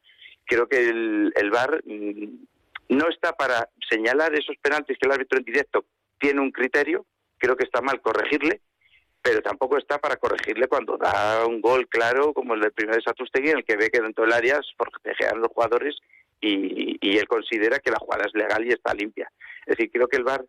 Creo 0.45 0.67
que 0.67 0.89
el, 0.89 1.33
el 1.35 1.51
VAR 1.51 1.81
mm, 1.85 2.45
no 2.89 3.09
está 3.09 3.33
para 3.33 3.69
señalar 3.89 4.33
esos 4.33 4.55
penaltis 4.61 4.97
que 4.97 5.07
el 5.07 5.13
árbitro 5.13 5.39
en 5.39 5.45
directo 5.45 5.85
tiene 6.19 6.41
un 6.41 6.51
criterio, 6.51 7.05
creo 7.37 7.55
que 7.55 7.65
está 7.65 7.81
mal 7.81 8.01
corregirle, 8.01 8.61
pero 9.21 9.41
tampoco 9.41 9.77
está 9.77 9.99
para 9.99 10.17
corregirle 10.17 10.67
cuando 10.67 10.97
da 10.97 11.45
un 11.45 11.61
gol 11.61 11.87
claro 11.87 12.33
como 12.33 12.53
el 12.53 12.61
del 12.61 12.73
primer 12.73 12.95
de 12.95 13.01
Satustegui, 13.01 13.49
en 13.51 13.57
el 13.59 13.65
que 13.65 13.77
ve 13.77 13.89
que 13.89 14.01
dentro 14.01 14.25
del 14.25 14.33
área 14.33 14.59
protegean 14.77 15.39
los 15.39 15.49
jugadores 15.49 15.97
y, 16.41 17.17
él 17.17 17.27
considera 17.27 17.79
que 17.79 17.91
la 17.91 17.99
jugada 17.99 18.25
es 18.25 18.33
legal 18.33 18.65
y 18.65 18.73
está 18.73 18.93
limpia. 18.93 19.31
Es 19.65 19.77
decir, 19.77 19.91
creo 19.91 20.07
que 20.07 20.17
el 20.17 20.23
VAR 20.23 20.43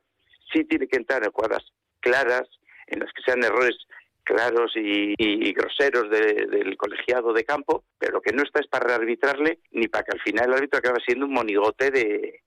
sí 0.52 0.64
tiene 0.64 0.88
que 0.88 0.96
entrar 0.96 1.22
en 1.24 1.30
jugadas 1.30 1.62
claras, 2.00 2.48
en 2.88 3.00
las 3.00 3.12
que 3.12 3.22
sean 3.22 3.44
errores 3.44 3.76
claros 4.24 4.72
y, 4.74 5.52
groseros 5.52 6.10
del 6.10 6.76
colegiado 6.76 7.32
de 7.32 7.44
campo, 7.44 7.84
pero 7.98 8.20
que 8.20 8.32
no 8.32 8.42
está 8.42 8.60
es 8.60 8.66
para 8.66 8.94
arbitrarle 8.94 9.60
ni 9.72 9.88
para 9.88 10.04
que 10.04 10.12
al 10.12 10.20
final 10.20 10.48
el 10.48 10.54
árbitro 10.54 10.78
acabe 10.78 11.00
siendo 11.04 11.26
un 11.26 11.32
monigote 11.32 11.90
de, 11.90 12.40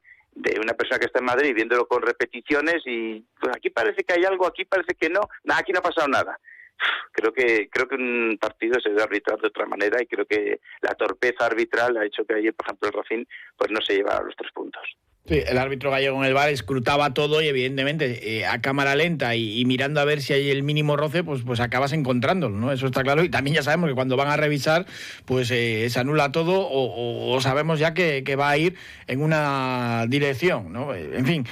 una 0.59 0.73
persona 0.73 0.99
que 0.99 1.05
está 1.05 1.19
en 1.19 1.25
Madrid 1.25 1.55
viéndolo 1.55 1.87
con 1.87 2.01
repeticiones 2.01 2.83
y 2.85 3.23
pues 3.39 3.55
aquí 3.55 3.69
parece 3.69 4.03
que 4.03 4.13
hay 4.13 4.25
algo, 4.25 4.45
aquí 4.45 4.65
parece 4.65 4.93
que 4.95 5.09
no, 5.09 5.21
aquí 5.49 5.71
no 5.71 5.79
ha 5.79 5.83
pasado 5.83 6.07
nada 6.07 6.39
creo 7.11 7.33
que 7.33 7.69
creo 7.69 7.87
que 7.87 7.95
un 7.95 8.37
partido 8.39 8.79
se 8.79 8.89
debe 8.89 9.03
arbitrar 9.03 9.39
de 9.39 9.47
otra 9.47 9.65
manera 9.65 10.01
y 10.01 10.05
creo 10.05 10.25
que 10.25 10.59
la 10.81 10.93
torpeza 10.95 11.45
arbitral 11.45 11.97
ha 11.97 12.05
hecho 12.05 12.25
que 12.25 12.35
ayer, 12.35 12.53
por 12.53 12.67
ejemplo, 12.67 12.89
el 12.89 12.93
Racing 12.93 13.25
pues 13.57 13.71
no 13.71 13.81
se 13.81 13.95
llevara 13.95 14.23
los 14.23 14.35
tres 14.35 14.51
puntos. 14.51 14.83
Sí, 15.27 15.41
el 15.45 15.57
árbitro 15.57 15.91
gallego 15.91 16.17
en 16.19 16.23
el 16.23 16.33
bar 16.33 16.47
escrutaba 16.47 17.13
todo 17.13 17.41
y 17.41 17.49
evidentemente 17.49 18.37
eh, 18.37 18.45
a 18.45 18.61
cámara 18.61 18.95
lenta 18.95 19.35
y, 19.35 19.65
mirando 19.65 19.99
a 19.99 20.05
ver 20.05 20.21
si 20.21 20.31
hay 20.31 20.49
el 20.49 20.63
mínimo 20.63 20.95
roce, 20.95 21.21
pues, 21.21 21.41
pues 21.45 21.59
acabas 21.59 21.91
encontrándolo, 21.91 22.55
¿no? 22.55 22.71
Eso 22.71 22.85
está 22.85 23.03
claro. 23.03 23.25
Y 23.25 23.29
también 23.29 23.57
ya 23.57 23.61
sabemos 23.61 23.89
que 23.89 23.93
cuando 23.93 24.15
van 24.15 24.29
a 24.29 24.37
revisar, 24.37 24.85
pues 25.25 25.51
eh, 25.51 25.89
se 25.89 25.99
anula 25.99 26.31
todo 26.31 26.65
o, 26.71 27.37
sabemos 27.41 27.77
ya 27.77 27.93
que, 27.93 28.35
va 28.37 28.51
a 28.51 28.57
ir 28.57 28.75
en 29.07 29.21
una 29.21 30.05
dirección, 30.07 30.71
¿no? 30.71 30.95
En 30.95 31.25
fin, 31.25 31.45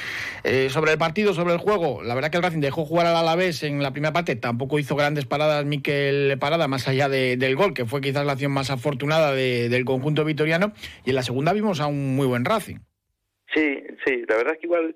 eh, 0.45 0.69
sobre 0.71 0.93
el 0.93 0.97
partido, 0.97 1.33
sobre 1.33 1.53
el 1.53 1.59
juego, 1.59 2.01
la 2.01 2.15
verdad 2.15 2.29
que 2.29 2.37
el 2.37 2.43
Racing 2.43 2.61
dejó 2.61 2.85
jugar 2.85 3.07
al 3.07 3.17
Alavés 3.17 3.61
en 3.63 3.83
la 3.83 3.91
primera 3.91 4.13
parte, 4.13 4.37
tampoco 4.37 4.79
hizo 4.79 4.95
grandes 4.95 5.25
paradas 5.25 5.65
Miquel 5.65 6.37
Parada, 6.39 6.69
más 6.69 6.87
allá 6.87 7.09
del 7.09 7.55
gol, 7.57 7.73
que 7.73 7.83
fue 7.85 7.99
quizás 7.99 8.25
la 8.25 8.33
acción 8.33 8.53
más 8.53 8.69
afortunada 8.69 9.33
del 9.33 9.83
conjunto 9.83 10.23
vitoriano, 10.23 10.71
y 11.03 11.09
en 11.09 11.15
la 11.15 11.23
segunda 11.23 11.51
vimos 11.51 11.81
a 11.81 11.87
un 11.87 12.15
muy 12.15 12.25
buen 12.25 12.45
Racing. 12.45 12.77
Sí, 13.53 13.83
sí, 14.05 14.23
la 14.27 14.37
verdad 14.37 14.53
es 14.53 14.59
que 14.59 14.67
igual 14.67 14.95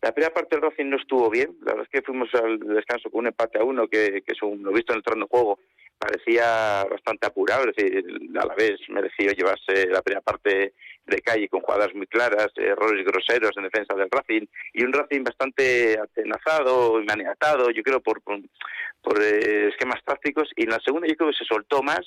la 0.00 0.12
primera 0.12 0.32
parte 0.32 0.56
del 0.56 0.62
Racing 0.62 0.86
no 0.86 0.96
estuvo 0.96 1.28
bien. 1.28 1.56
La 1.62 1.72
verdad 1.72 1.88
es 1.90 2.00
que 2.00 2.06
fuimos 2.06 2.32
al 2.34 2.58
descanso 2.60 3.10
con 3.10 3.20
un 3.20 3.26
empate 3.28 3.58
a 3.58 3.64
uno 3.64 3.88
que, 3.88 4.22
que 4.22 4.34
según 4.38 4.62
lo 4.62 4.72
visto 4.72 4.92
en 4.92 4.98
el 4.98 5.02
trono 5.02 5.24
de 5.24 5.30
juego, 5.30 5.58
parecía 5.98 6.84
bastante 6.88 7.26
apurado. 7.26 7.68
Es 7.68 7.76
decir, 7.76 8.04
a 8.40 8.46
la 8.46 8.54
vez 8.54 8.78
mereció 8.88 9.32
llevarse 9.32 9.86
la 9.88 10.02
primera 10.02 10.20
parte 10.20 10.74
de 11.06 11.22
calle 11.22 11.48
con 11.48 11.60
jugadas 11.60 11.94
muy 11.94 12.06
claras, 12.06 12.48
errores 12.56 13.04
groseros 13.04 13.52
en 13.56 13.64
defensa 13.64 13.94
del 13.94 14.10
Racing 14.10 14.46
y 14.74 14.84
un 14.84 14.92
Racing 14.92 15.24
bastante 15.24 15.98
atenazado 15.98 17.00
y 17.00 17.04
maniatado, 17.04 17.70
yo 17.70 17.82
creo, 17.82 18.00
por, 18.00 18.20
por, 18.22 19.22
eh, 19.22 19.68
esquemas 19.68 20.04
tácticos. 20.04 20.48
Y 20.54 20.64
en 20.64 20.70
la 20.70 20.80
segunda 20.80 21.08
yo 21.08 21.16
creo 21.16 21.30
que 21.30 21.38
se 21.38 21.44
soltó 21.44 21.82
más 21.82 22.00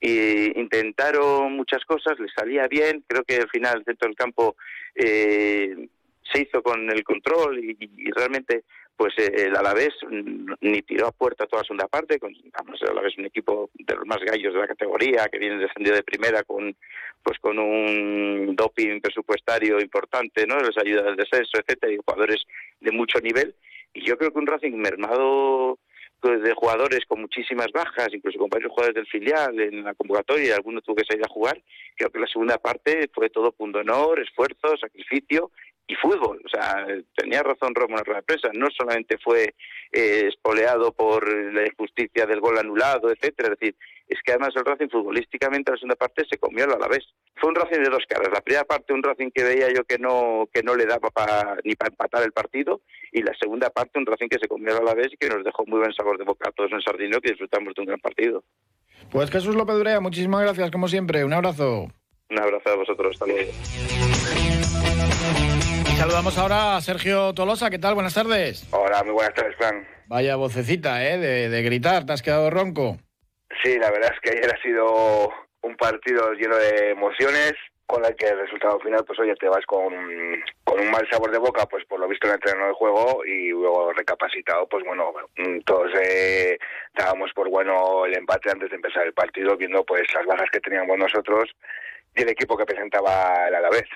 y 0.00 0.58
intentaron 0.58 1.52
muchas 1.52 1.84
cosas, 1.84 2.18
les 2.18 2.32
salía 2.32 2.68
bien. 2.68 3.04
Creo 3.06 3.24
que 3.24 3.36
al 3.36 3.48
final, 3.48 3.82
dentro 3.84 4.08
del 4.08 4.16
campo, 4.16 4.56
eh, 4.94 5.88
se 6.32 6.42
hizo 6.42 6.62
con 6.62 6.90
el 6.90 7.02
control 7.04 7.58
y, 7.58 8.10
realmente 8.12 8.64
pues 8.96 9.12
eh, 9.18 9.30
el 9.46 9.56
Alavés 9.56 9.92
ni 10.62 10.80
tiró 10.80 11.08
a 11.08 11.12
puerta 11.12 11.46
toda 11.46 11.60
la 11.60 11.66
segunda 11.66 11.86
parte, 11.86 12.18
con, 12.18 12.32
vamos, 12.52 12.80
el 12.80 12.88
Alavés 12.88 13.18
un 13.18 13.26
equipo 13.26 13.68
de 13.74 13.94
los 13.94 14.06
más 14.06 14.20
gallos 14.20 14.54
de 14.54 14.60
la 14.60 14.66
categoría, 14.66 15.28
que 15.30 15.38
viene 15.38 15.58
descendido 15.58 15.94
de 15.94 16.02
primera 16.02 16.42
con 16.44 16.74
pues 17.22 17.38
con 17.40 17.58
un 17.58 18.54
doping 18.54 19.00
presupuestario 19.00 19.80
importante, 19.80 20.46
¿no? 20.46 20.60
Les 20.60 20.78
ayuda 20.78 21.02
del 21.02 21.16
descenso, 21.16 21.58
etcétera, 21.58 21.92
y 21.92 21.96
jugadores 21.96 22.44
de 22.80 22.92
mucho 22.92 23.18
nivel. 23.18 23.54
Y 23.92 24.06
yo 24.06 24.16
creo 24.16 24.30
que 24.30 24.38
un 24.38 24.46
Racing 24.46 24.76
mermado 24.76 25.78
de 26.28 26.54
jugadores 26.54 27.00
con 27.06 27.20
muchísimas 27.20 27.68
bajas, 27.72 28.08
incluso 28.12 28.38
con 28.38 28.48
varios 28.48 28.70
jugadores 28.70 28.94
del 28.94 29.06
filial 29.06 29.58
en 29.60 29.84
la 29.84 29.94
convocatoria, 29.94 30.56
alguno 30.56 30.80
tuvo 30.80 30.96
que 30.96 31.04
salir 31.04 31.24
a 31.24 31.28
jugar, 31.28 31.62
creo 31.96 32.10
que 32.10 32.18
la 32.18 32.26
segunda 32.26 32.58
parte 32.58 33.08
fue 33.12 33.30
todo 33.30 33.52
punto 33.52 33.78
honor, 33.78 34.20
esfuerzo, 34.20 34.76
sacrificio 34.76 35.50
y 35.88 35.94
fútbol. 35.94 36.40
O 36.44 36.48
sea, 36.48 36.86
tenía 37.16 37.42
razón 37.42 37.74
Romo 37.74 37.96
en 37.98 38.12
la 38.12 38.22
prensa, 38.22 38.48
no 38.54 38.68
solamente 38.76 39.18
fue 39.18 39.54
eh, 39.92 40.24
espoleado 40.28 40.92
por 40.92 41.26
la 41.52 41.66
injusticia 41.66 42.26
del 42.26 42.40
gol 42.40 42.58
anulado, 42.58 43.10
etcétera, 43.10 43.52
es 43.52 43.58
decir, 43.58 43.76
es 44.08 44.18
que 44.24 44.32
además 44.32 44.50
el 44.54 44.64
Racing 44.64 44.88
futbolísticamente 44.88 45.70
en 45.70 45.74
la 45.74 45.78
segunda 45.78 45.96
parte 45.96 46.24
se 46.28 46.38
comió 46.38 46.64
a 46.64 46.78
la 46.78 46.88
vez. 46.88 47.04
Fue 47.36 47.48
un 47.48 47.56
Racing 47.56 47.82
de 47.82 47.90
dos 47.90 48.04
caras. 48.08 48.28
La 48.32 48.40
primera 48.40 48.64
parte 48.64 48.92
un 48.92 49.02
Racing 49.02 49.30
que 49.34 49.42
veía 49.42 49.68
yo 49.72 49.84
que 49.84 49.98
no 49.98 50.48
que 50.52 50.62
no 50.62 50.76
le 50.76 50.86
daba 50.86 51.10
ni 51.64 51.74
para 51.74 51.90
empatar 51.90 52.22
el 52.22 52.32
partido 52.32 52.80
y 53.12 53.22
la 53.22 53.34
segunda 53.38 53.70
parte 53.70 53.98
un 53.98 54.06
Racing 54.06 54.28
que 54.28 54.38
se 54.38 54.48
comió 54.48 54.76
a 54.76 54.82
la 54.82 54.94
vez 54.94 55.08
y 55.12 55.16
que 55.16 55.28
nos 55.28 55.44
dejó 55.44 55.64
muy 55.66 55.80
buen 55.80 55.92
sabor 55.92 56.18
de 56.18 56.24
boca 56.24 56.48
a 56.48 56.52
todos 56.52 56.70
en 56.72 56.80
Sardinio 56.82 57.20
que 57.20 57.30
disfrutamos 57.30 57.74
de 57.74 57.82
un 57.82 57.86
gran 57.86 58.00
partido. 58.00 58.44
Pues 59.10 59.30
Jesús 59.30 59.56
López 59.56 59.76
Durea, 59.76 60.00
muchísimas 60.00 60.42
gracias 60.42 60.70
como 60.70 60.88
siempre. 60.88 61.24
Un 61.24 61.32
abrazo. 61.32 61.88
Un 62.30 62.38
abrazo 62.38 62.70
a 62.70 62.76
vosotros. 62.76 63.12
Hasta 63.12 63.26
luego. 63.26 63.52
Saludamos 65.96 66.36
ahora 66.36 66.76
a 66.76 66.80
Sergio 66.82 67.32
Tolosa. 67.32 67.70
¿Qué 67.70 67.78
tal? 67.78 67.94
Buenas 67.94 68.12
tardes. 68.12 68.68
Hola, 68.70 69.02
muy 69.02 69.14
buenas 69.14 69.32
tardes, 69.32 69.56
Juan. 69.56 69.88
Vaya 70.08 70.36
vocecita, 70.36 71.02
¿eh? 71.02 71.16
De, 71.16 71.62
gritar. 71.62 72.04
¿Te 72.04 72.12
has 72.12 72.20
quedado 72.20 72.50
ronco? 72.50 72.98
Sí, 73.64 73.78
la 73.78 73.90
verdad 73.90 74.12
es 74.12 74.20
que 74.20 74.38
ayer 74.38 74.54
ha 74.54 74.62
sido 74.62 75.32
un 75.62 75.74
partido 75.76 76.32
lleno 76.34 76.56
de 76.56 76.90
emociones, 76.90 77.54
con 77.86 78.04
el 78.04 78.14
que 78.14 78.26
el 78.26 78.38
resultado 78.40 78.78
final, 78.80 79.04
pues 79.06 79.18
oye, 79.20 79.34
te 79.36 79.48
vas 79.48 79.64
con, 79.64 79.90
con 80.64 80.80
un 80.80 80.90
mal 80.90 81.08
sabor 81.10 81.30
de 81.30 81.38
boca, 81.38 81.64
pues 81.64 81.84
por 81.86 81.98
lo 81.98 82.08
visto 82.08 82.26
en 82.26 82.34
el 82.34 82.40
terreno 82.40 82.66
de 82.66 82.74
juego, 82.74 83.24
y 83.24 83.48
luego 83.48 83.92
recapacitado, 83.94 84.68
pues 84.68 84.84
bueno, 84.84 85.14
todos 85.64 85.90
eh, 86.02 86.58
dábamos 86.94 87.32
por 87.34 87.48
bueno 87.48 88.04
el 88.04 88.16
empate 88.16 88.50
antes 88.50 88.68
de 88.68 88.76
empezar 88.76 89.06
el 89.06 89.14
partido, 89.14 89.56
viendo 89.56 89.82
pues 89.84 90.02
las 90.14 90.26
bajas 90.26 90.50
que 90.52 90.60
teníamos 90.60 90.98
nosotros 90.98 91.48
y 92.14 92.22
el 92.22 92.28
equipo 92.28 92.56
que 92.56 92.66
presentaba 92.66 93.48
el 93.48 93.54
Alavés. 93.54 93.88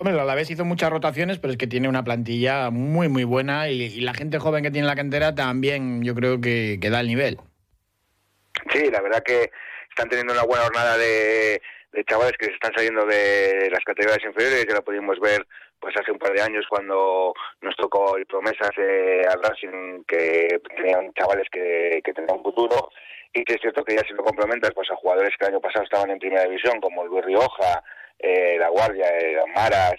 Hombre, 0.00 0.14
el 0.14 0.20
Alavés 0.20 0.48
hizo 0.48 0.64
muchas 0.64 0.90
rotaciones, 0.90 1.38
pero 1.38 1.50
es 1.52 1.58
que 1.58 1.66
tiene 1.66 1.88
una 1.88 2.04
plantilla 2.04 2.70
muy, 2.70 3.08
muy 3.08 3.24
buena 3.24 3.68
y, 3.68 4.00
la 4.00 4.14
gente 4.14 4.38
joven 4.38 4.62
que 4.62 4.70
tiene 4.70 4.86
la 4.86 4.94
cantera 4.94 5.34
también 5.34 6.04
yo 6.04 6.14
creo 6.14 6.40
que, 6.40 6.78
da 6.78 7.00
el 7.00 7.08
nivel. 7.08 7.38
Sí, 8.72 8.88
la 8.92 9.00
verdad 9.00 9.24
que 9.24 9.50
están 9.90 10.08
teniendo 10.08 10.34
una 10.34 10.44
buena 10.44 10.62
jornada 10.62 10.96
de, 10.96 11.60
chavales 12.06 12.34
que 12.38 12.46
se 12.46 12.52
están 12.52 12.72
saliendo 12.76 13.04
de 13.06 13.68
las 13.72 13.82
categorías 13.84 14.24
inferiores, 14.24 14.66
que 14.66 14.74
lo 14.74 14.84
pudimos 14.84 15.18
ver 15.18 15.44
pues 15.80 15.96
hace 15.96 16.12
un 16.12 16.18
par 16.18 16.32
de 16.32 16.42
años 16.42 16.64
cuando 16.68 17.34
nos 17.60 17.76
tocó 17.76 18.16
el 18.16 18.26
promesas 18.26 18.70
eh, 18.78 19.22
al 19.28 19.42
Racing 19.42 20.04
que 20.06 20.60
tenían 20.76 21.12
chavales 21.14 21.46
que, 21.50 22.00
que 22.04 22.12
tenían 22.12 22.42
futuro 22.42 22.90
y 23.32 23.44
que 23.44 23.54
es 23.54 23.60
cierto 23.60 23.84
que 23.84 23.96
ya 23.96 24.02
si 24.02 24.12
lo 24.14 24.24
complementas 24.24 24.70
pues 24.74 24.90
a 24.90 24.96
jugadores 24.96 25.34
que 25.36 25.46
el 25.46 25.54
año 25.54 25.60
pasado 25.60 25.84
estaban 25.84 26.10
en 26.10 26.18
primera 26.18 26.44
división 26.44 26.80
como 26.80 27.04
Luis 27.04 27.24
Rioja, 27.24 27.82
eh, 28.18 28.56
La 28.58 28.68
Guardia, 28.68 29.06
eh, 29.18 29.36
Maras 29.54 29.96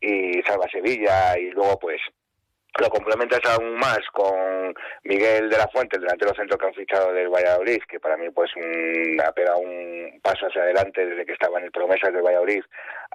y 0.00 0.40
Salva 0.42 0.66
Sevilla 0.70 1.38
y 1.38 1.50
luego 1.50 1.78
pues 1.78 2.00
lo 2.80 2.88
complementas 2.90 3.40
aún 3.46 3.74
más 3.74 4.00
con 4.12 4.74
Miguel 5.04 5.50
de 5.50 5.58
la 5.58 5.68
Fuente, 5.68 5.96
el 5.96 6.02
delantero 6.02 6.34
centro 6.34 6.56
que 6.56 6.66
han 6.66 6.74
fichado 6.74 7.12
del 7.12 7.28
Valladolid, 7.28 7.80
que 7.88 7.98
para 7.98 8.16
mí 8.16 8.30
pues 8.30 8.50
un, 8.56 9.20
ha 9.20 9.32
pegado 9.32 9.58
un 9.58 10.20
paso 10.22 10.46
hacia 10.46 10.62
adelante 10.62 11.04
desde 11.04 11.26
que 11.26 11.32
estaba 11.32 11.58
en 11.58 11.64
el 11.64 11.72
Promesas 11.72 12.12
del 12.12 12.22
Valladolid 12.22 12.62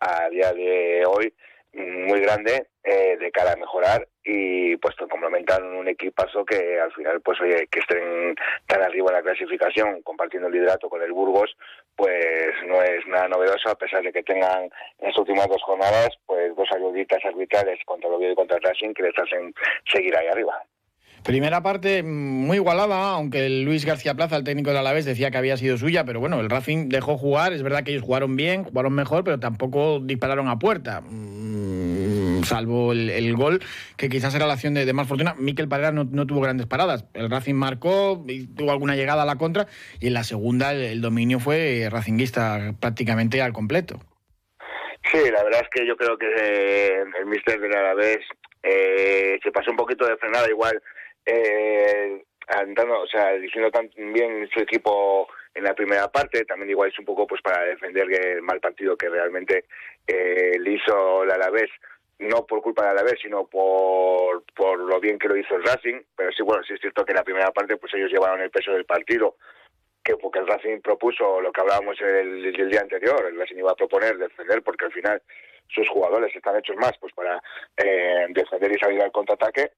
a 0.01 0.27
día 0.29 0.51
de 0.51 1.03
hoy, 1.07 1.33
muy 1.73 2.19
grande 2.19 2.67
eh, 2.83 3.17
de 3.17 3.31
cara 3.31 3.53
a 3.53 3.55
mejorar 3.55 4.07
y 4.23 4.77
pues 4.77 4.95
complementan 5.09 5.63
un 5.63 5.87
equipazo 5.87 6.45
que 6.45 6.79
al 6.79 6.91
final 6.93 7.21
pues 7.21 7.41
oye 7.41 7.67
que 7.71 7.79
estén 7.79 8.35
tan 8.67 8.81
arriba 8.81 9.09
en 9.09 9.17
la 9.17 9.23
clasificación 9.23 10.01
compartiendo 10.03 10.47
el 10.47 10.53
liderato 10.53 10.89
con 10.89 11.01
el 11.01 11.11
Burgos 11.11 11.55
pues 11.95 12.53
no 12.67 12.81
es 12.81 13.05
nada 13.07 13.27
novedoso 13.27 13.69
a 13.69 13.75
pesar 13.75 14.03
de 14.03 14.13
que 14.13 14.23
tengan 14.23 14.63
en 14.63 15.07
las 15.07 15.17
últimas 15.17 15.47
dos 15.47 15.63
jornadas 15.63 16.09
pues 16.25 16.55
dos 16.55 16.69
ayuditas 16.75 17.23
arbitrales 17.25 17.79
contra 17.85 18.07
el 18.07 18.15
Oviedo 18.15 18.33
y 18.33 18.35
contra 18.35 18.57
el 18.57 18.63
Racing 18.63 18.93
que 18.93 19.03
les 19.03 19.17
hacen 19.17 19.53
seguir 19.91 20.15
ahí 20.17 20.27
arriba. 20.27 20.63
Primera 21.23 21.63
parte 21.63 22.03
muy 22.03 22.57
igualada, 22.57 23.11
aunque 23.11 23.47
Luis 23.47 23.85
García 23.85 24.13
Plaza, 24.13 24.35
el 24.35 24.43
técnico 24.43 24.71
de 24.71 24.79
Alavés, 24.79 25.05
decía 25.05 25.31
que 25.31 25.37
había 25.37 25.55
sido 25.55 25.77
suya, 25.77 26.03
pero 26.03 26.19
bueno, 26.19 26.41
el 26.41 26.49
Racing 26.49 26.89
dejó 26.89 27.17
jugar, 27.17 27.53
es 27.53 27.63
verdad 27.63 27.83
que 27.83 27.91
ellos 27.91 28.03
jugaron 28.03 28.35
bien, 28.35 28.65
jugaron 28.65 28.93
mejor, 28.93 29.23
pero 29.23 29.39
tampoco 29.39 30.01
dispararon 30.01 30.49
a 30.49 30.59
puerta. 30.59 30.99
Mm, 30.99 32.43
salvo 32.43 32.91
el, 32.91 33.35
gol, 33.37 33.61
que 33.95 34.09
quizás 34.09 34.35
era 34.35 34.47
la 34.47 34.53
acción 34.53 34.73
de, 34.73 34.91
más 34.91 35.07
fortuna. 35.07 35.33
Miquel 35.37 35.69
Parera 35.69 35.93
no, 35.93 36.27
tuvo 36.27 36.41
grandes 36.41 36.67
paradas. 36.67 37.05
El 37.13 37.29
Racing 37.29 37.55
marcó, 37.55 38.21
y 38.27 38.47
tuvo 38.47 38.71
alguna 38.71 38.97
llegada 38.97 39.23
a 39.23 39.25
la 39.25 39.37
contra, 39.37 39.67
y 40.01 40.07
en 40.07 40.15
la 40.15 40.25
segunda 40.25 40.73
el, 40.73 40.99
dominio 40.99 41.39
fue 41.39 41.87
racinguista 41.89 42.73
prácticamente 42.81 43.41
al 43.41 43.53
completo. 43.53 44.01
Sí, 45.09 45.19
la 45.31 45.41
verdad 45.41 45.61
es 45.61 45.69
que 45.73 45.87
yo 45.87 45.95
creo 45.95 46.17
que 46.17 46.25
eh, 46.25 47.03
el 47.17 47.25
mister 47.27 47.61
del 47.61 47.75
Alavés 47.75 48.19
eh, 48.61 49.39
se 49.41 49.51
pasó 49.51 49.71
un 49.71 49.77
poquito 49.77 50.05
de 50.05 50.17
frenada 50.17 50.49
igual 50.49 50.81
eh, 51.25 52.23
andando, 52.47 53.01
o 53.01 53.07
sea, 53.07 53.33
diciendo 53.33 53.71
tan 53.71 53.89
bien 53.95 54.47
su 54.53 54.59
equipo 54.59 55.27
en 55.53 55.63
la 55.63 55.73
primera 55.73 56.07
parte, 56.09 56.45
también 56.45 56.71
igual 56.71 56.89
es 56.89 56.99
un 56.99 57.05
poco 57.05 57.27
pues 57.27 57.41
para 57.41 57.63
defender 57.63 58.11
el 58.11 58.41
mal 58.41 58.59
partido 58.59 58.97
que 58.97 59.09
realmente 59.09 59.65
eh, 60.07 60.57
le 60.59 60.71
hizo 60.71 61.23
el 61.23 61.31
Alavés, 61.31 61.69
no 62.19 62.45
por 62.45 62.61
culpa 62.61 62.83
del 62.83 62.97
Alavés, 62.97 63.19
sino 63.21 63.45
por, 63.45 64.43
por 64.55 64.79
lo 64.79 64.99
bien 64.99 65.19
que 65.19 65.27
lo 65.27 65.37
hizo 65.37 65.55
el 65.55 65.63
Racing, 65.63 66.01
pero 66.15 66.31
sí, 66.31 66.43
bueno, 66.43 66.63
sí 66.63 66.73
es 66.73 66.81
cierto 66.81 67.05
que 67.05 67.11
en 67.11 67.17
la 67.17 67.23
primera 67.23 67.51
parte 67.51 67.77
pues 67.77 67.93
ellos 67.93 68.11
llevaron 68.11 68.41
el 68.41 68.51
peso 68.51 68.71
del 68.71 68.85
partido, 68.85 69.37
que 70.03 70.17
porque 70.17 70.39
el 70.39 70.47
Racing 70.47 70.81
propuso 70.81 71.39
lo 71.39 71.51
que 71.51 71.61
hablábamos 71.61 71.99
el, 72.01 72.45
el 72.45 72.69
día 72.69 72.81
anterior, 72.81 73.25
el 73.25 73.39
Racing 73.39 73.57
iba 73.57 73.71
a 73.71 73.75
proponer 73.75 74.17
defender 74.17 74.61
porque 74.63 74.85
al 74.85 74.91
final 74.91 75.21
sus 75.69 75.87
jugadores 75.89 76.35
están 76.35 76.57
hechos 76.57 76.75
más 76.75 76.93
pues 76.99 77.13
para 77.13 77.41
eh, 77.77 78.27
defender 78.29 78.71
y 78.71 78.79
salir 78.79 79.01
al 79.01 79.11
contraataque 79.11 79.71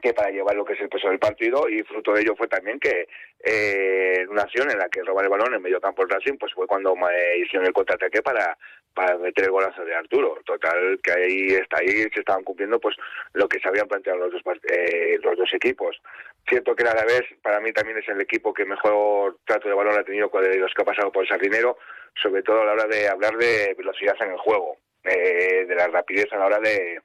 que 0.00 0.14
para 0.14 0.30
llevar 0.30 0.56
lo 0.56 0.64
que 0.64 0.72
es 0.74 0.80
el 0.80 0.88
peso 0.88 1.08
del 1.08 1.18
partido 1.18 1.68
y 1.68 1.82
fruto 1.82 2.12
de 2.12 2.22
ello 2.22 2.34
fue 2.36 2.48
también 2.48 2.78
que 2.78 3.08
eh, 3.42 4.26
una 4.28 4.42
acción 4.42 4.70
en 4.70 4.78
la 4.78 4.88
que 4.88 5.02
roban 5.02 5.24
el 5.24 5.30
balón 5.30 5.54
en 5.54 5.62
medio 5.62 5.80
campo 5.80 6.02
el 6.02 6.08
Racing 6.08 6.38
pues 6.38 6.52
fue 6.54 6.66
cuando 6.66 6.94
me 6.96 7.38
hicieron 7.38 7.66
el 7.66 7.72
contraataque 7.72 8.22
para 8.22 8.56
para 8.94 9.16
meter 9.18 9.44
el 9.44 9.50
golazo 9.50 9.84
de 9.84 9.94
Arturo. 9.94 10.38
Total 10.44 10.98
que 11.02 11.12
ahí 11.12 11.46
está 11.54 11.78
ahí 11.78 11.88
se 12.12 12.20
estaban 12.20 12.42
cumpliendo 12.42 12.80
pues 12.80 12.96
lo 13.34 13.48
que 13.48 13.60
se 13.60 13.68
habían 13.68 13.86
planteado 13.86 14.18
los 14.18 14.32
dos 14.32 14.42
eh, 14.68 15.18
los 15.22 15.36
dos 15.36 15.52
equipos. 15.54 16.00
Cierto 16.48 16.74
que 16.74 16.84
a 16.84 16.94
la 16.94 17.04
vez 17.04 17.22
para 17.42 17.60
mí 17.60 17.72
también 17.72 17.98
es 17.98 18.08
el 18.08 18.20
equipo 18.20 18.52
que 18.52 18.64
mejor 18.64 19.38
trato 19.44 19.68
de 19.68 19.74
balón 19.74 19.98
ha 19.98 20.04
tenido 20.04 20.28
de 20.40 20.56
los 20.56 20.72
que 20.74 20.82
ha 20.82 20.86
pasado 20.86 21.12
por 21.12 21.22
el 21.22 21.28
Sardinero 21.28 21.78
sobre 22.20 22.42
todo 22.42 22.62
a 22.62 22.64
la 22.64 22.72
hora 22.72 22.86
de 22.86 23.08
hablar 23.08 23.36
de 23.36 23.74
velocidad 23.76 24.16
en 24.20 24.32
el 24.32 24.38
juego 24.38 24.76
eh, 25.04 25.64
de 25.66 25.74
la 25.74 25.88
rapidez 25.88 26.32
a 26.32 26.38
la 26.38 26.46
hora 26.46 26.58
de 26.58 27.00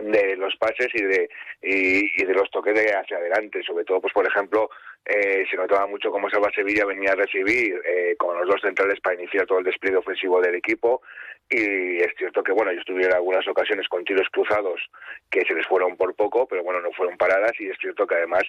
de 0.00 0.36
los 0.36 0.56
pases 0.56 0.88
y 0.92 1.02
de 1.02 1.28
y, 1.62 2.24
de 2.24 2.34
los 2.34 2.50
toques 2.50 2.74
de 2.74 2.94
hacia 2.94 3.16
adelante. 3.16 3.62
Sobre 3.62 3.84
todo 3.84 4.00
pues 4.00 4.12
por 4.12 4.26
ejemplo 4.26 4.70
eh, 5.04 5.44
se 5.50 5.56
notaba 5.56 5.86
mucho 5.86 6.10
cómo 6.10 6.28
Salva 6.30 6.50
Sevilla 6.54 6.84
venía 6.84 7.12
a 7.12 7.16
recibir 7.16 7.80
eh, 7.84 8.16
con 8.16 8.38
los 8.38 8.48
dos 8.48 8.60
centrales 8.60 9.00
para 9.00 9.16
iniciar 9.16 9.46
todo 9.46 9.58
el 9.58 9.64
despliegue 9.64 9.96
ofensivo 9.96 10.40
del 10.40 10.56
equipo. 10.56 11.02
Y 11.48 11.98
es 12.00 12.08
cierto 12.16 12.42
que 12.42 12.52
bueno 12.52 12.70
ellos 12.70 12.86
tuvieron 12.86 13.14
algunas 13.14 13.46
ocasiones 13.46 13.86
con 13.88 14.04
tiros 14.04 14.26
cruzados 14.32 14.80
que 15.30 15.42
se 15.46 15.54
les 15.54 15.66
fueron 15.66 15.96
por 15.96 16.14
poco 16.14 16.46
pero 16.48 16.62
bueno 16.62 16.80
no 16.80 16.90
fueron 16.92 17.16
paradas. 17.16 17.52
Y 17.58 17.68
es 17.68 17.78
cierto 17.78 18.06
que 18.06 18.16
además 18.16 18.42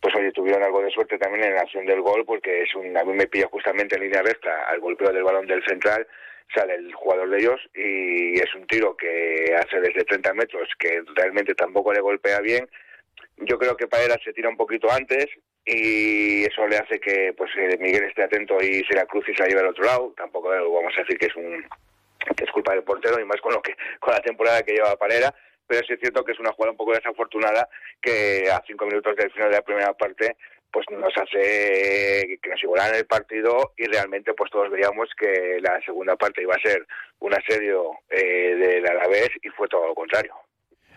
pues 0.00 0.14
oye 0.16 0.32
tuvieron 0.32 0.62
algo 0.62 0.82
de 0.82 0.90
suerte 0.90 1.18
también 1.18 1.44
en 1.44 1.54
la 1.54 1.62
acción 1.62 1.86
del 1.86 2.02
gol 2.02 2.24
porque 2.26 2.62
es 2.62 2.74
un 2.74 2.96
a 2.96 3.04
mí 3.04 3.12
me 3.14 3.26
pilla 3.26 3.48
justamente 3.50 3.96
en 3.96 4.02
línea 4.02 4.22
recta 4.22 4.64
al 4.66 4.80
golpeo 4.80 5.12
del 5.12 5.24
balón 5.24 5.46
del 5.46 5.64
central 5.64 6.06
sale 6.54 6.74
el 6.74 6.92
jugador 6.92 7.30
de 7.30 7.38
ellos 7.38 7.60
y 7.74 8.34
es 8.38 8.54
un 8.54 8.66
tiro 8.66 8.96
que 8.96 9.54
hace 9.56 9.80
desde 9.80 10.04
30 10.04 10.34
metros 10.34 10.68
que 10.78 11.02
realmente 11.14 11.54
tampoco 11.54 11.92
le 11.92 12.00
golpea 12.00 12.40
bien. 12.40 12.68
Yo 13.38 13.58
creo 13.58 13.76
que 13.76 13.86
Paera 13.86 14.16
se 14.22 14.32
tira 14.32 14.48
un 14.48 14.56
poquito 14.56 14.90
antes 14.90 15.26
y 15.64 16.44
eso 16.44 16.66
le 16.66 16.76
hace 16.76 16.98
que 17.00 17.32
pues 17.36 17.50
eh, 17.56 17.76
Miguel 17.78 18.04
esté 18.04 18.24
atento 18.24 18.60
y 18.60 18.84
se 18.84 18.94
la 18.94 19.06
cruce 19.06 19.32
y 19.32 19.34
se 19.34 19.42
la 19.42 19.48
lleve 19.48 19.60
al 19.60 19.68
otro 19.68 19.84
lado. 19.84 20.12
Tampoco 20.16 20.48
vamos 20.48 20.92
a 20.96 21.00
decir 21.00 21.18
que 21.18 21.26
es 21.26 21.36
un 21.36 21.64
que 22.36 22.44
es 22.44 22.50
culpa 22.50 22.74
del 22.74 22.82
portero 22.82 23.18
y 23.18 23.24
más 23.24 23.40
con 23.40 23.54
lo 23.54 23.62
que 23.62 23.74
con 23.98 24.12
la 24.12 24.20
temporada 24.20 24.62
que 24.62 24.72
lleva 24.72 24.96
Parera, 24.96 25.34
pero 25.66 25.86
sí 25.86 25.94
es 25.94 26.00
cierto 26.00 26.24
que 26.24 26.32
es 26.32 26.38
una 26.38 26.52
jugada 26.52 26.72
un 26.72 26.76
poco 26.76 26.92
desafortunada 26.92 27.68
que 28.00 28.44
a 28.50 28.62
cinco 28.66 28.86
minutos 28.86 29.16
del 29.16 29.30
final 29.30 29.50
de 29.50 29.56
la 29.56 29.62
primera 29.62 29.92
parte 29.94 30.36
pues 30.72 30.86
nos 30.90 31.16
hace 31.16 32.38
que 32.42 32.50
nos 32.50 32.62
igualan 32.62 32.94
el 32.94 33.06
partido 33.06 33.72
y 33.76 33.86
realmente 33.86 34.32
pues 34.34 34.50
todos 34.50 34.70
veíamos 34.70 35.08
que 35.18 35.58
la 35.60 35.80
segunda 35.82 36.16
parte 36.16 36.42
iba 36.42 36.54
a 36.54 36.68
ser 36.68 36.86
un 37.20 37.34
asedio 37.34 37.92
eh, 38.08 38.54
del 38.56 38.86
Alavés 38.86 39.30
y 39.42 39.48
fue 39.50 39.68
todo 39.68 39.88
lo 39.88 39.94
contrario. 39.94 40.34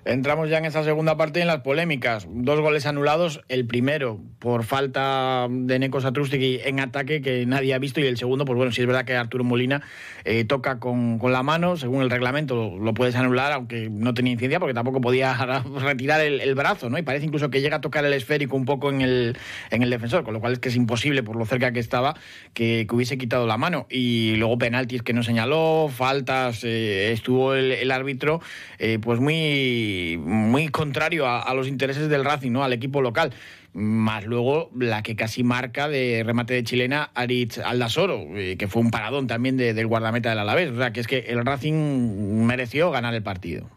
Entramos 0.06 0.50
ya 0.50 0.58
en 0.58 0.66
esa 0.66 0.84
segunda 0.84 1.16
parte 1.16 1.40
en 1.40 1.48
las 1.48 1.62
polémicas. 1.62 2.28
Dos 2.30 2.60
goles 2.60 2.86
anulados. 2.86 3.42
El 3.48 3.66
primero 3.66 4.20
por 4.40 4.66
falta 4.66 5.48
de 5.50 5.80
Neko 5.80 6.02
Satrustegui 6.02 6.60
en 6.66 6.82
ataque 6.82 7.22
que 7.22 7.46
nadie 7.46 7.74
ha 7.74 7.80
visto. 7.80 8.02
Y 8.02 8.08
el 8.08 8.18
segundo, 8.18 8.44
pues 8.44 8.58
bueno, 8.58 8.74
si 8.74 8.82
es 8.82 8.88
verdad 8.88 9.06
que 9.06 9.16
Arturo 9.16 9.46
Molina 9.46 9.82
eh, 10.26 10.44
toca 10.44 10.80
con, 10.80 11.20
con, 11.20 11.32
la 11.32 11.42
mano. 11.42 11.78
Según 11.78 12.02
el 12.02 12.10
reglamento 12.10 12.78
lo, 12.78 12.94
puedes 12.94 13.16
anular, 13.16 13.54
aunque 13.54 13.90
no 13.90 14.14
tenía 14.14 14.34
incidencia 14.34 14.60
porque 14.60 14.74
tampoco 14.74 15.00
podía 15.00 15.34
retirar 15.80 16.20
el, 16.20 16.54
brazo. 16.56 16.90
¿no? 16.90 16.98
Y 16.98 17.04
parece 17.04 17.26
incluso 17.26 17.50
que 17.50 17.62
llega 17.62 17.78
a 17.78 17.82
tocar 17.82 18.04
el 18.04 18.12
esférico 18.12 18.58
un 18.58 18.66
poco 18.66 18.90
en 18.90 19.02
el, 19.02 19.38
en 19.70 19.84
el 19.84 19.90
defensor. 19.90 20.26
Con 20.26 20.34
lo 20.34 20.42
cual 20.42 20.54
es 20.54 20.60
que 20.60 20.68
es 20.68 20.76
imposible, 20.76 21.24
por 21.24 21.38
lo 21.38 21.46
cerca 21.46 21.72
que 21.72 21.80
estaba, 21.80 22.16
que, 22.54 22.86
hubiese 22.92 23.18
quitado 23.18 23.48
la 23.48 23.58
mano. 23.58 23.88
Y 23.90 24.36
luego 24.36 24.58
penaltis 24.58 25.02
que 25.02 25.14
no 25.14 25.24
señaló, 25.24 25.90
faltas. 25.90 26.66
Eh, 26.66 27.14
estuvo 27.14 27.54
el, 27.54 27.90
árbitro 27.94 28.42
eh, 28.80 28.98
pues 29.00 29.20
muy 29.20 29.93
muy, 30.20 30.70
contrario 30.70 31.28
a, 31.28 31.54
los 31.54 31.68
intereses 31.68 32.10
del 32.10 32.26
Racing, 32.26 32.52
¿no? 32.52 32.64
Al 32.64 32.74
equipo 32.74 33.02
local. 33.02 33.34
Más 33.74 34.26
luego 34.26 34.70
la 34.78 35.02
que 35.02 35.16
casi 35.16 35.44
marca 35.44 35.90
de 35.90 36.24
remate 36.26 36.54
de 36.54 36.64
chilena 36.64 37.10
Aritz 37.16 37.58
Aldasoro, 37.58 38.20
eh, 38.36 38.56
que 38.58 38.68
fue 38.68 38.82
un 38.82 38.92
paradón 38.92 39.28
también 39.28 39.58
del 39.58 39.88
guardameta 39.88 40.30
del 40.30 40.40
Alavés. 40.40 40.72
O 40.72 40.78
sea, 40.78 40.92
que 40.92 41.00
es 41.00 41.08
que 41.08 41.20
el 41.20 41.44
Racing 41.46 42.46
mereció 42.46 42.92
ganar 42.92 43.14
el 43.14 43.24
partido. 43.24 43.70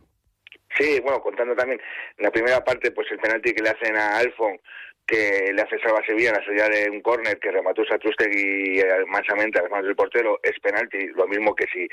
Sí, 0.76 1.00
bueno, 1.00 1.20
contando 1.20 1.55
también 1.55 1.81
la 2.18 2.31
primera 2.31 2.62
parte, 2.62 2.90
pues 2.90 3.07
el 3.11 3.18
penalti 3.18 3.55
que 3.55 3.62
le 3.62 3.70
hacen 3.70 3.96
a 3.96 4.18
Alfon, 4.18 4.61
que 5.07 5.53
le 5.53 5.62
hace 5.62 5.79
Salva 5.79 6.05
Sevilla 6.05 6.33
la 6.33 6.45
salida 6.45 6.69
de 6.69 6.90
un 6.90 7.01
córner 7.01 7.38
que 7.38 7.53
remató 7.53 7.85
Satrustegui 7.85 8.81
eh, 8.81 9.05
mansamente 9.07 9.59
a 9.59 9.62
las 9.62 9.71
manos 9.71 9.87
del 9.87 9.95
portero, 9.95 10.40
es 10.42 10.59
penalti, 10.61 11.07
lo 11.09 11.29
mismo 11.29 11.55
que 11.55 11.66
si, 11.73 11.88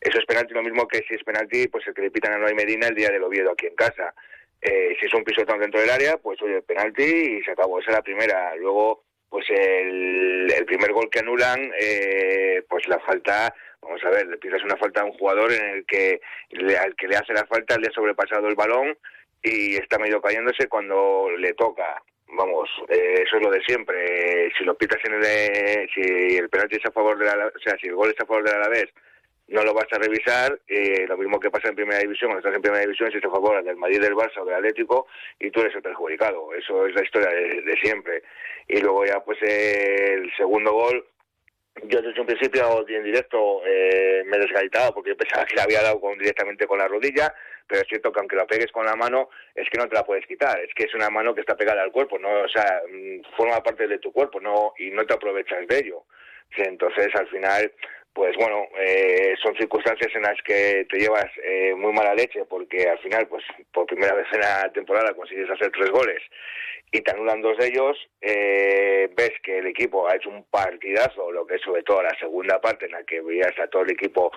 eso 0.00 0.18
es 0.18 0.26
penalti, 0.26 0.52
lo 0.52 0.62
mismo 0.62 0.88
que 0.88 1.04
si 1.08 1.14
es 1.14 1.22
penalti, 1.22 1.68
pues 1.68 1.86
el 1.86 1.94
que 1.94 2.02
le 2.02 2.10
pitan 2.10 2.32
a 2.32 2.38
Noy 2.38 2.54
Medina 2.54 2.88
el 2.88 2.94
día 2.94 3.10
del 3.10 3.22
Oviedo 3.22 3.52
aquí 3.52 3.66
en 3.66 3.76
casa. 3.76 4.12
Eh, 4.60 4.96
si 4.98 5.06
es 5.06 5.14
un 5.14 5.22
pisotón 5.22 5.60
dentro 5.60 5.80
del 5.80 5.90
área, 5.90 6.16
pues 6.16 6.42
oye, 6.42 6.60
penalti 6.62 7.02
y 7.02 7.42
se 7.44 7.52
acabó, 7.52 7.78
esa 7.78 7.90
es 7.90 7.96
la 7.98 8.02
primera. 8.02 8.56
Luego, 8.56 9.04
pues 9.28 9.46
el, 9.50 10.50
el 10.52 10.64
primer 10.64 10.92
gol 10.92 11.08
que 11.08 11.20
anulan, 11.20 11.70
eh, 11.78 12.64
pues 12.68 12.88
la 12.88 12.98
falta, 12.98 13.54
vamos 13.80 14.02
a 14.02 14.10
ver, 14.10 14.26
le 14.26 14.38
pides 14.38 14.64
una 14.64 14.76
falta 14.76 15.02
a 15.02 15.04
un 15.04 15.12
jugador 15.12 15.52
en 15.52 15.64
el 15.66 15.86
que 15.86 16.20
al 16.80 16.96
que 16.96 17.06
le 17.06 17.16
hace 17.16 17.32
la 17.32 17.46
falta 17.46 17.78
le 17.78 17.88
ha 17.88 17.92
sobrepasado 17.92 18.48
el 18.48 18.56
balón 18.56 18.96
y 19.42 19.76
está 19.76 19.98
medio 19.98 20.20
cayéndose 20.20 20.68
cuando 20.68 21.30
le 21.38 21.52
toca 21.52 22.02
vamos, 22.28 22.68
eh, 22.88 23.22
eso 23.26 23.36
es 23.36 23.42
lo 23.42 23.50
de 23.50 23.62
siempre. 23.62 24.52
Si 24.56 24.64
lo 24.64 24.76
pitas 24.76 24.98
en 25.04 25.14
el, 25.14 25.88
si 25.94 26.36
el 26.36 26.48
penalti 26.48 26.76
es 26.76 26.86
a 26.86 26.92
favor 26.92 27.18
de 27.18 27.26
la, 27.26 27.46
o 27.46 27.58
sea, 27.58 27.76
si 27.78 27.88
el 27.88 27.94
gol 27.94 28.10
está 28.10 28.24
a 28.24 28.26
favor 28.26 28.44
del 28.44 28.54
Alavés, 28.54 28.92
no 29.48 29.62
lo 29.62 29.74
vas 29.74 29.86
a 29.92 29.98
revisar. 29.98 30.58
Eh, 30.66 31.06
lo 31.06 31.16
mismo 31.16 31.38
que 31.38 31.50
pasa 31.50 31.68
en 31.68 31.76
primera 31.76 32.00
división, 32.00 32.30
cuando 32.30 32.40
estás 32.40 32.56
en 32.56 32.62
primera 32.62 32.82
división, 32.82 33.10
si 33.10 33.18
es 33.18 33.24
a 33.24 33.30
favor 33.30 33.62
del 33.62 33.76
Madrid, 33.76 34.00
del 34.00 34.14
Barça 34.14 34.40
o 34.40 34.44
del 34.44 34.56
Atlético, 34.56 35.06
y 35.38 35.50
tú 35.50 35.60
eres 35.60 35.74
el 35.74 35.82
perjudicado. 35.82 36.52
Eso 36.54 36.86
es 36.86 36.94
la 36.94 37.02
historia 37.02 37.28
de, 37.28 37.76
siempre. 37.82 38.22
Y 38.68 38.80
luego 38.80 39.04
ya, 39.04 39.20
pues 39.20 39.38
el 39.42 40.30
segundo 40.36 40.72
gol. 40.72 41.06
Yo 41.84 42.00
desde 42.00 42.20
un 42.20 42.26
principio 42.26 42.86
en 42.88 43.04
directo 43.04 43.62
eh, 43.66 44.22
me 44.26 44.36
he 44.36 44.40
desgaitado 44.40 44.94
porque 44.94 45.14
pensaba 45.14 45.44
que 45.44 45.56
le 45.56 45.62
había 45.62 45.82
dado 45.82 46.00
con, 46.00 46.18
directamente 46.18 46.66
con 46.66 46.78
la 46.78 46.88
rodilla 46.88 47.34
pero 47.66 47.82
es 47.82 47.88
cierto 47.88 48.12
que 48.12 48.20
aunque 48.20 48.36
la 48.36 48.46
pegues 48.46 48.70
con 48.70 48.86
la 48.86 48.94
mano, 48.94 49.30
es 49.54 49.68
que 49.70 49.78
no 49.78 49.88
te 49.88 49.94
la 49.94 50.04
puedes 50.04 50.26
quitar, 50.26 50.58
es 50.60 50.72
que 50.74 50.84
es 50.84 50.94
una 50.94 51.10
mano 51.10 51.34
que 51.34 51.40
está 51.40 51.56
pegada 51.56 51.82
al 51.82 51.92
cuerpo, 51.92 52.18
no, 52.18 52.42
o 52.42 52.48
sea, 52.48 52.82
mm, 52.88 53.36
forma 53.36 53.62
parte 53.62 53.88
de 53.88 53.98
tu 53.98 54.12
cuerpo, 54.12 54.40
no, 54.40 54.74
y 54.78 54.90
no 54.90 55.04
te 55.04 55.14
aprovechas 55.14 55.66
de 55.66 55.78
ello. 55.78 56.04
Entonces, 56.56 57.08
al 57.14 57.26
final, 57.28 57.72
pues 58.16 58.34
bueno, 58.38 58.64
eh, 58.80 59.34
son 59.42 59.54
circunstancias 59.56 60.10
en 60.14 60.22
las 60.22 60.40
que 60.42 60.86
te 60.88 60.98
llevas 60.98 61.26
eh, 61.44 61.74
muy 61.74 61.92
mala 61.92 62.14
leche, 62.14 62.46
porque 62.46 62.88
al 62.88 62.98
final, 63.00 63.28
pues 63.28 63.44
por 63.70 63.84
primera 63.84 64.14
vez 64.14 64.26
en 64.32 64.40
la 64.40 64.72
temporada 64.72 65.12
consigues 65.12 65.50
hacer 65.50 65.70
tres 65.70 65.90
goles 65.90 66.22
y 66.90 67.02
te 67.02 67.10
anulan 67.10 67.42
dos 67.42 67.58
de 67.58 67.66
ellos, 67.66 67.98
eh, 68.22 69.10
ves 69.14 69.32
que 69.42 69.58
el 69.58 69.66
equipo 69.66 70.08
ha 70.08 70.16
hecho 70.16 70.30
un 70.30 70.44
partidazo, 70.44 71.30
lo 71.30 71.46
que 71.46 71.56
es 71.56 71.60
sobre 71.60 71.82
todo 71.82 72.02
la 72.02 72.18
segunda 72.18 72.58
parte 72.58 72.86
en 72.86 72.92
la 72.92 73.04
que 73.04 73.20
veías 73.20 73.52
a 73.58 73.66
todo 73.66 73.82
el 73.82 73.90
equipo 73.90 74.32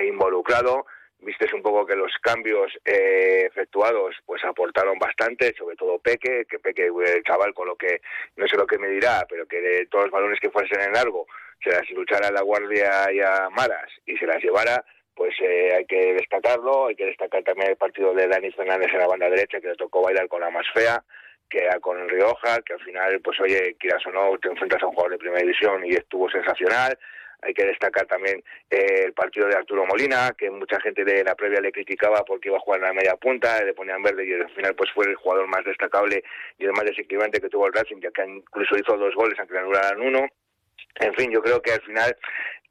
involucrado, 0.00 0.86
Viste 1.24 1.46
un 1.54 1.62
poco 1.62 1.86
que 1.86 1.96
los 1.96 2.12
cambios 2.20 2.70
eh, 2.84 3.46
efectuados 3.46 4.14
pues 4.26 4.44
aportaron 4.44 4.98
bastante, 4.98 5.54
sobre 5.56 5.74
todo 5.74 5.98
Peque, 5.98 6.44
que 6.46 6.58
Peque, 6.58 6.88
el 6.88 7.22
chaval, 7.22 7.54
con 7.54 7.66
lo 7.66 7.76
que 7.76 8.02
no 8.36 8.46
sé 8.46 8.58
lo 8.58 8.66
que 8.66 8.76
me 8.76 8.88
dirá, 8.88 9.24
pero 9.26 9.46
que 9.46 9.58
de 9.58 9.86
todos 9.86 10.04
los 10.04 10.12
balones 10.12 10.38
que 10.38 10.50
fuesen 10.50 10.82
en 10.82 10.92
largo 10.92 11.26
se 11.64 11.70
las 11.70 11.88
luchara 11.90 12.30
la 12.30 12.42
Guardia 12.42 13.10
y 13.12 13.20
a 13.20 13.48
Maras 13.50 13.90
y 14.06 14.16
se 14.16 14.26
las 14.26 14.42
llevara, 14.42 14.84
pues 15.14 15.34
eh, 15.40 15.74
hay 15.76 15.86
que 15.86 16.14
destacarlo, 16.14 16.88
hay 16.88 16.96
que 16.96 17.06
destacar 17.06 17.42
también 17.42 17.70
el 17.70 17.76
partido 17.76 18.12
de 18.14 18.28
Dani 18.28 18.50
Fernández 18.52 18.92
en 18.92 18.98
la 18.98 19.06
banda 19.06 19.30
derecha, 19.30 19.60
que 19.60 19.68
le 19.68 19.76
tocó 19.76 20.02
bailar 20.02 20.28
con 20.28 20.40
la 20.40 20.50
más 20.50 20.66
fea, 20.74 21.02
que 21.48 21.66
con 21.80 22.08
Rioja, 22.08 22.60
que 22.62 22.74
al 22.74 22.80
final, 22.80 23.20
pues 23.22 23.40
oye, 23.40 23.76
quieras 23.78 24.04
o 24.06 24.10
no, 24.10 24.36
te 24.38 24.48
enfrentas 24.48 24.82
a 24.82 24.86
un 24.86 24.92
jugador 24.92 25.12
de 25.12 25.18
primera 25.18 25.40
división 25.40 25.84
y 25.84 25.94
estuvo 25.94 26.28
sensacional. 26.30 26.98
Hay 27.42 27.52
que 27.52 27.66
destacar 27.66 28.06
también 28.06 28.42
eh, 28.70 29.02
el 29.04 29.12
partido 29.12 29.46
de 29.46 29.56
Arturo 29.56 29.84
Molina, 29.84 30.34
que 30.36 30.50
mucha 30.50 30.80
gente 30.80 31.04
de 31.04 31.22
la 31.22 31.34
previa 31.34 31.60
le 31.60 31.72
criticaba 31.72 32.24
porque 32.24 32.48
iba 32.48 32.56
a 32.56 32.60
jugar 32.60 32.80
en 32.80 32.86
la 32.86 32.94
media 32.94 33.16
punta, 33.16 33.62
le 33.62 33.74
ponían 33.74 34.02
verde 34.02 34.26
y 34.26 34.32
al 34.32 34.50
final 34.50 34.74
pues 34.74 34.90
fue 34.92 35.04
el 35.06 35.14
jugador 35.14 35.46
más 35.46 35.62
destacable 35.64 36.24
y 36.58 36.64
el 36.64 36.72
más 36.72 36.84
desequilibrante 36.84 37.40
que 37.40 37.50
tuvo 37.50 37.66
el 37.66 37.74
Racing, 37.74 38.00
ya 38.00 38.10
que 38.10 38.24
incluso 38.24 38.76
hizo 38.76 38.96
dos 38.96 39.14
goles 39.14 39.38
aunque 39.38 39.54
le 39.54 39.60
anularan 39.60 40.00
uno. 40.00 40.26
En 41.00 41.14
fin, 41.14 41.30
yo 41.30 41.42
creo 41.42 41.60
que 41.60 41.72
al 41.72 41.82
final 41.82 42.16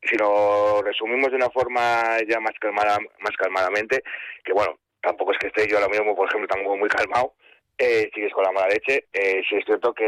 si 0.10 0.18
lo 0.18 0.82
resumimos 0.82 1.30
de 1.30 1.38
una 1.38 1.50
forma 1.50 2.18
ya 2.28 2.40
más 2.40 2.54
calmada, 2.60 2.98
más 3.20 3.36
calmadamente, 3.38 4.04
que 4.44 4.54
bueno, 4.54 4.78
tampoco 5.02 5.32
es 5.32 5.38
que 5.40 5.48
esté 5.48 5.68
yo 5.68 5.78
ahora 5.78 5.90
mismo, 5.90 6.16
por 6.16 6.28
ejemplo, 6.28 6.48
tampoco 6.48 6.78
muy 6.78 6.90
calmado, 6.90 7.34
eh, 7.78 8.10
sigues 8.14 8.32
con 8.34 8.44
la 8.44 8.52
mala 8.52 8.68
leche. 8.68 9.08
Eh, 9.12 9.42
sí 9.50 9.56
es 9.56 9.66
cierto 9.66 9.94
que 9.94 10.06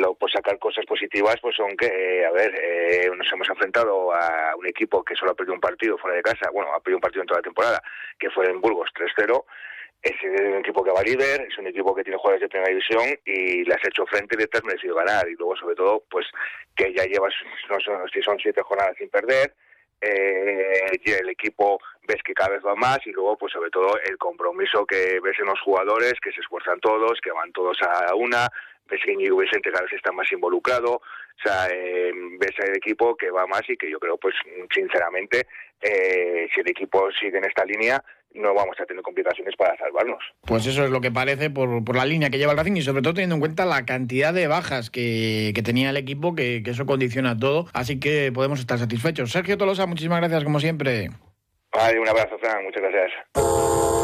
lo, 0.00 0.14
por 0.14 0.30
sacar 0.30 0.58
cosas 0.58 0.84
positivas, 0.86 1.36
pues 1.40 1.56
son 1.56 1.76
que, 1.76 1.86
eh, 1.86 2.26
a 2.26 2.30
ver, 2.30 2.54
eh, 2.54 3.10
nos 3.16 3.30
hemos 3.32 3.48
enfrentado 3.48 4.12
a 4.12 4.54
un 4.56 4.66
equipo 4.66 5.04
que 5.04 5.14
solo 5.14 5.32
ha 5.32 5.34
perdido 5.34 5.54
un 5.54 5.60
partido 5.60 5.98
fuera 5.98 6.16
de 6.16 6.22
casa, 6.22 6.50
bueno, 6.52 6.72
ha 6.72 6.80
perdido 6.80 6.98
un 6.98 7.02
partido 7.02 7.22
en 7.22 7.28
toda 7.28 7.38
la 7.38 7.44
temporada, 7.44 7.82
que 8.18 8.30
fue 8.30 8.46
en 8.50 8.60
Burgos 8.60 8.90
3-0. 8.94 9.44
Es 10.04 10.12
un 10.22 10.56
equipo 10.56 10.84
que 10.84 10.90
va 10.90 11.02
líder, 11.02 11.46
es 11.48 11.56
un 11.56 11.66
equipo 11.66 11.94
que 11.94 12.04
tiene 12.04 12.18
jugadores 12.18 12.42
de 12.42 12.48
primera 12.48 12.68
división 12.68 13.18
y 13.24 13.64
le 13.64 13.74
has 13.74 13.88
hecho 13.88 14.04
frente 14.04 14.36
y 14.38 14.46
te 14.46 14.58
has 14.58 14.64
merecido 14.64 14.94
ganar. 14.94 15.26
Y 15.28 15.34
luego, 15.34 15.56
sobre 15.56 15.74
todo, 15.74 16.04
pues 16.10 16.26
que 16.76 16.92
ya 16.92 17.04
llevas, 17.04 17.32
no 17.70 17.80
sé 17.80 17.90
si 18.12 18.22
son 18.22 18.38
siete 18.38 18.60
jornadas 18.60 18.96
sin 18.98 19.08
perder, 19.08 19.54
eh, 20.04 21.00
el 21.04 21.28
equipo 21.30 21.78
ves 22.06 22.22
que 22.22 22.34
cada 22.34 22.50
vez 22.50 22.62
va 22.64 22.74
más 22.74 22.98
y 23.06 23.12
luego 23.12 23.38
pues 23.38 23.52
sobre 23.52 23.70
todo 23.70 23.98
el 24.04 24.18
compromiso 24.18 24.84
que 24.84 25.18
ves 25.22 25.38
en 25.38 25.46
los 25.46 25.60
jugadores 25.60 26.14
que 26.22 26.32
se 26.32 26.40
esfuerzan 26.40 26.78
todos 26.80 27.18
que 27.22 27.30
van 27.30 27.52
todos 27.52 27.78
a 27.82 28.14
una 28.14 28.48
ves 28.86 29.00
que 29.02 29.12
Íñigo 29.12 29.38
Vicente 29.38 29.70
cada 29.70 29.84
vez 29.84 29.92
está 29.94 30.12
más 30.12 30.30
involucrado 30.32 30.94
o 30.94 31.42
sea 31.42 31.68
eh, 31.72 32.12
ves 32.38 32.52
el 32.58 32.76
equipo 32.76 33.16
que 33.16 33.30
va 33.30 33.46
más 33.46 33.62
y 33.68 33.76
que 33.76 33.90
yo 33.90 33.98
creo 33.98 34.18
pues 34.18 34.34
sinceramente 34.74 35.46
eh, 35.80 36.48
si 36.52 36.60
el 36.60 36.68
equipo 36.68 37.10
sigue 37.12 37.38
en 37.38 37.44
esta 37.44 37.64
línea 37.64 38.02
no 38.34 38.54
vamos 38.54 38.76
a 38.80 38.84
tener 38.84 39.02
complicaciones 39.02 39.54
para 39.56 39.76
salvarnos. 39.76 40.18
Pues 40.42 40.66
eso 40.66 40.84
es 40.84 40.90
lo 40.90 41.00
que 41.00 41.10
parece 41.10 41.50
por, 41.50 41.84
por 41.84 41.96
la 41.96 42.04
línea 42.04 42.30
que 42.30 42.38
lleva 42.38 42.52
el 42.52 42.58
Racing 42.58 42.76
y 42.76 42.82
sobre 42.82 43.02
todo 43.02 43.14
teniendo 43.14 43.36
en 43.36 43.40
cuenta 43.40 43.64
la 43.64 43.84
cantidad 43.84 44.34
de 44.34 44.46
bajas 44.46 44.90
que, 44.90 45.52
que 45.54 45.62
tenía 45.62 45.90
el 45.90 45.96
equipo, 45.96 46.34
que, 46.34 46.62
que, 46.62 46.70
eso 46.70 46.86
condiciona 46.86 47.38
todo. 47.38 47.66
Así 47.72 48.00
que 48.00 48.32
podemos 48.32 48.60
estar 48.60 48.78
satisfechos. 48.78 49.30
Sergio 49.30 49.56
Tolosa, 49.56 49.86
muchísimas 49.86 50.20
gracias 50.20 50.44
como 50.44 50.60
siempre. 50.60 51.10
Vale, 51.72 51.98
un 51.98 52.08
abrazo, 52.08 52.38
Fran. 52.38 52.64
Muchas 52.64 52.82
gracias. 52.82 54.03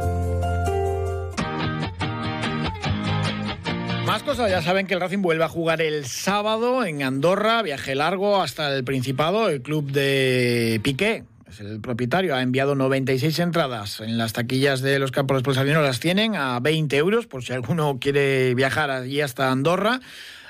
Más 4.31 4.37
cosas, 4.37 4.51
ya 4.51 4.61
saben 4.61 4.87
que 4.87 4.93
el 4.93 5.01
Racing 5.01 5.21
vuelve 5.21 5.43
a 5.43 5.49
jugar 5.49 5.81
el 5.81 6.05
sábado 6.05 6.85
en 6.85 7.03
Andorra, 7.03 7.61
viaje 7.63 7.95
largo 7.95 8.41
hasta 8.41 8.73
el 8.73 8.85
Principado, 8.85 9.49
el 9.49 9.61
club 9.61 9.91
de 9.91 10.79
Piqué. 10.81 11.25
Es 11.49 11.59
el 11.59 11.81
propietario, 11.81 12.33
ha 12.33 12.41
enviado 12.41 12.73
96 12.75 13.39
entradas 13.39 13.99
en 13.99 14.17
las 14.17 14.31
taquillas 14.31 14.79
de 14.79 14.99
los 14.99 15.11
campos 15.11 15.43
de 15.43 15.73
las 15.73 15.99
tienen 15.99 16.37
a 16.37 16.61
20 16.61 16.95
euros, 16.95 17.27
por 17.27 17.43
si 17.43 17.51
alguno 17.51 17.97
quiere 17.99 18.55
viajar 18.55 18.89
allí 18.89 19.19
hasta 19.19 19.51
Andorra. 19.51 19.99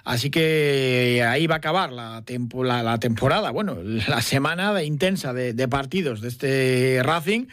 Así 0.04 0.30
que 0.30 1.26
ahí 1.28 1.48
va 1.48 1.56
a 1.56 1.58
acabar 1.58 1.92
la, 1.92 2.22
temporada, 2.24 3.50
bueno, 3.50 3.80
la 3.82 4.22
semana 4.22 4.84
intensa 4.84 5.34
de, 5.34 5.54
de 5.54 5.68
partidos 5.68 6.22
de 6.22 6.28
este 6.28 7.02
Racing 7.02 7.48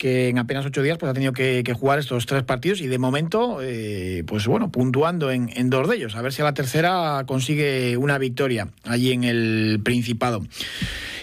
que 0.00 0.30
en 0.30 0.38
apenas 0.38 0.64
ocho 0.64 0.82
días 0.82 0.96
pues, 0.96 1.10
ha 1.10 1.12
tenido 1.12 1.34
que, 1.34 1.62
que 1.62 1.74
jugar 1.74 1.98
estos 1.98 2.24
tres 2.24 2.42
partidos 2.42 2.80
y 2.80 2.86
de 2.86 2.96
momento, 2.96 3.58
eh, 3.60 4.24
pues 4.26 4.46
bueno, 4.46 4.72
puntuando 4.72 5.30
en, 5.30 5.50
en, 5.54 5.68
dos 5.68 5.90
de 5.90 5.96
ellos. 5.96 6.16
A 6.16 6.22
ver 6.22 6.32
si 6.32 6.40
a 6.40 6.46
la 6.46 6.54
tercera 6.54 7.22
consigue 7.26 7.98
una 7.98 8.16
victoria 8.16 8.68
allí 8.84 9.12
en 9.12 9.24
el 9.24 9.78
Principado. 9.84 10.42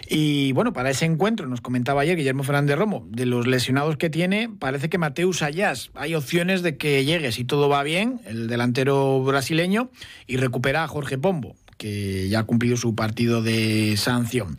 Y 0.07 0.51
bueno, 0.51 0.73
para 0.73 0.91
ese 0.91 1.05
encuentro, 1.05 1.47
nos 1.47 1.59
comentaba 1.59 2.01
ayer 2.01 2.15
Guillermo 2.15 2.43
Fernández 2.43 2.77
Romo, 2.77 3.07
de 3.09 3.25
los 3.25 3.47
lesionados 3.47 3.97
que 3.97 4.11
tiene, 4.11 4.47
parece 4.47 4.89
que 4.89 4.99
Mateus 4.99 5.41
Ayas, 5.41 5.89
hay 5.95 6.13
opciones 6.13 6.61
de 6.61 6.77
que 6.77 7.03
llegue, 7.03 7.31
si 7.31 7.45
todo 7.45 7.69
va 7.69 7.81
bien, 7.81 8.21
el 8.27 8.47
delantero 8.47 9.23
brasileño, 9.23 9.89
y 10.27 10.37
recupera 10.37 10.83
a 10.83 10.87
Jorge 10.87 11.17
Pombo 11.17 11.55
que 11.77 12.27
ya 12.29 12.39
ha 12.39 12.43
cumplido 12.43 12.77
su 12.77 12.95
partido 12.95 13.41
de 13.41 13.95
sanción. 13.97 14.57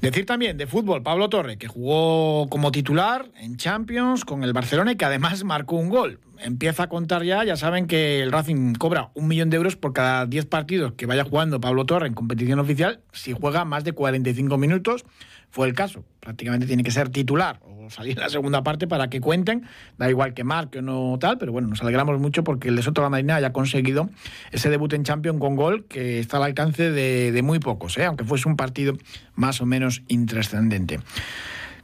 Decir 0.00 0.26
también 0.26 0.56
de 0.56 0.66
fútbol, 0.66 1.02
Pablo 1.02 1.28
Torre, 1.28 1.56
que 1.56 1.68
jugó 1.68 2.48
como 2.48 2.70
titular 2.72 3.30
en 3.40 3.56
Champions 3.56 4.24
con 4.24 4.44
el 4.44 4.52
Barcelona 4.52 4.92
y 4.92 4.96
que 4.96 5.04
además 5.04 5.44
marcó 5.44 5.76
un 5.76 5.88
gol. 5.88 6.20
Empieza 6.40 6.84
a 6.84 6.88
contar 6.88 7.24
ya, 7.24 7.42
ya 7.42 7.56
saben 7.56 7.86
que 7.86 8.22
el 8.22 8.30
Racing 8.30 8.74
cobra 8.74 9.10
un 9.14 9.26
millón 9.26 9.50
de 9.50 9.56
euros 9.56 9.76
por 9.76 9.92
cada 9.92 10.24
10 10.26 10.46
partidos 10.46 10.92
que 10.92 11.06
vaya 11.06 11.24
jugando 11.24 11.60
Pablo 11.60 11.84
Torre 11.84 12.06
en 12.06 12.14
competición 12.14 12.60
oficial, 12.60 13.00
si 13.12 13.32
juega 13.32 13.64
más 13.64 13.82
de 13.82 13.92
45 13.92 14.56
minutos 14.56 15.04
fue 15.50 15.66
el 15.66 15.74
caso. 15.74 16.04
Prácticamente 16.20 16.66
tiene 16.66 16.82
que 16.82 16.90
ser 16.90 17.08
titular 17.08 17.60
o 17.62 17.90
salir 17.90 18.16
en 18.16 18.22
la 18.22 18.28
segunda 18.28 18.62
parte 18.62 18.86
para 18.86 19.08
que 19.08 19.20
cuenten. 19.20 19.64
Da 19.96 20.10
igual 20.10 20.34
que 20.34 20.44
marque 20.44 20.78
o 20.78 20.82
no 20.82 21.16
tal, 21.18 21.38
pero 21.38 21.52
bueno, 21.52 21.68
nos 21.68 21.80
alegramos 21.82 22.18
mucho 22.20 22.44
porque 22.44 22.68
el 22.68 22.76
de 22.76 22.82
Soto 22.82 23.02
la 23.02 23.08
Marina 23.08 23.36
haya 23.36 23.52
conseguido 23.52 24.10
ese 24.52 24.70
debut 24.70 24.92
en 24.92 25.04
Champions 25.04 25.40
con 25.40 25.56
gol 25.56 25.84
que 25.84 26.18
está 26.18 26.36
al 26.36 26.44
alcance 26.44 26.90
de, 26.90 27.32
de 27.32 27.42
muy 27.42 27.58
pocos, 27.58 27.96
¿eh? 27.98 28.04
aunque 28.04 28.24
fuese 28.24 28.48
un 28.48 28.56
partido 28.56 28.96
más 29.34 29.60
o 29.60 29.66
menos 29.66 30.02
intrascendente. 30.08 31.00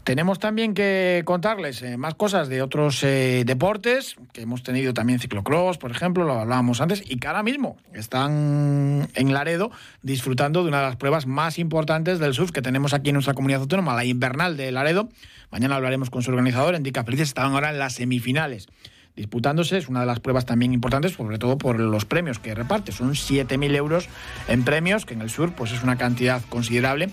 Tenemos 0.05 0.39
también 0.39 0.75
que 0.75 1.23
contarles 1.25 1.81
eh, 1.81 1.97
más 1.97 2.15
cosas 2.15 2.51
de 2.51 2.61
otros 2.61 3.03
eh, 3.03 3.45
deportes, 3.47 4.17
que 4.35 4.43
hemos 4.43 4.63
tenido 4.63 4.93
también 4.93 5.19
ciclocross, 5.19 5.79
por 5.79 5.91
ejemplo, 5.91 6.25
lo 6.25 6.39
hablábamos 6.39 6.83
antes, 6.83 7.03
y 7.07 7.17
que 7.17 7.27
ahora 7.27 7.43
mismo 7.43 7.79
están 7.95 9.09
en 9.15 9.33
Laredo 9.33 9.71
disfrutando 10.03 10.63
de 10.63 10.69
una 10.69 10.81
de 10.81 10.89
las 10.89 10.97
pruebas 10.97 11.27
más 11.27 11.59
importantes 11.59 12.19
del 12.19 12.35
surf 12.35 12.51
que 12.51 12.61
tenemos 12.61 12.93
aquí 12.93 13.09
en 13.09 13.15
nuestra 13.15 13.33
comunidad 13.33 13.63
autónoma, 13.63 13.95
la 13.95 14.05
invernal 14.05 14.59
de 14.59 14.73
Laredo. 14.73 15.09
Mañana 15.51 15.77
hablaremos 15.77 16.11
con 16.11 16.23
su 16.23 16.31
organizador, 16.31 16.75
Indica 16.75 17.03
Felices, 17.03 17.29
estaban 17.29 17.55
ahora 17.55 17.71
en 17.71 17.79
las 17.79 17.95
semifinales 17.95 18.69
disputándose. 19.17 19.79
Es 19.79 19.89
una 19.89 20.01
de 20.01 20.07
las 20.07 20.21
pruebas 20.21 20.45
también 20.45 20.75
importantes, 20.75 21.13
sobre 21.13 21.39
todo 21.39 21.57
por 21.57 21.79
los 21.81 22.05
premios 22.05 22.39
que 22.39 22.55
reparte. 22.55 22.93
Son 22.93 23.13
7.000 23.13 23.75
euros 23.77 24.09
en 24.49 24.65
premios, 24.65 25.07
que 25.07 25.15
en 25.15 25.23
el 25.23 25.31
sur 25.31 25.53
pues 25.53 25.73
es 25.73 25.83
una 25.83 25.97
cantidad 25.97 26.43
considerable. 26.49 27.11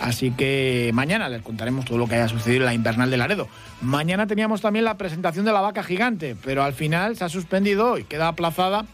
Así 0.00 0.30
que 0.30 0.90
mañana 0.94 1.28
les 1.28 1.42
contaremos 1.42 1.84
todo 1.84 1.98
lo 1.98 2.08
que 2.08 2.14
haya 2.14 2.28
sucedido 2.28 2.62
en 2.62 2.66
la 2.66 2.74
invernal 2.74 3.10
de 3.10 3.18
Laredo. 3.18 3.48
Mañana 3.82 4.26
teníamos 4.26 4.62
también 4.62 4.86
la 4.86 4.96
presentación 4.96 5.44
de 5.44 5.52
la 5.52 5.60
vaca 5.60 5.82
gigante, 5.82 6.36
pero 6.42 6.64
al 6.64 6.72
final 6.72 7.16
se 7.16 7.24
ha 7.24 7.28
suspendido 7.28 7.98
y 7.98 8.04
queda 8.04 8.28
aplazada 8.28 8.86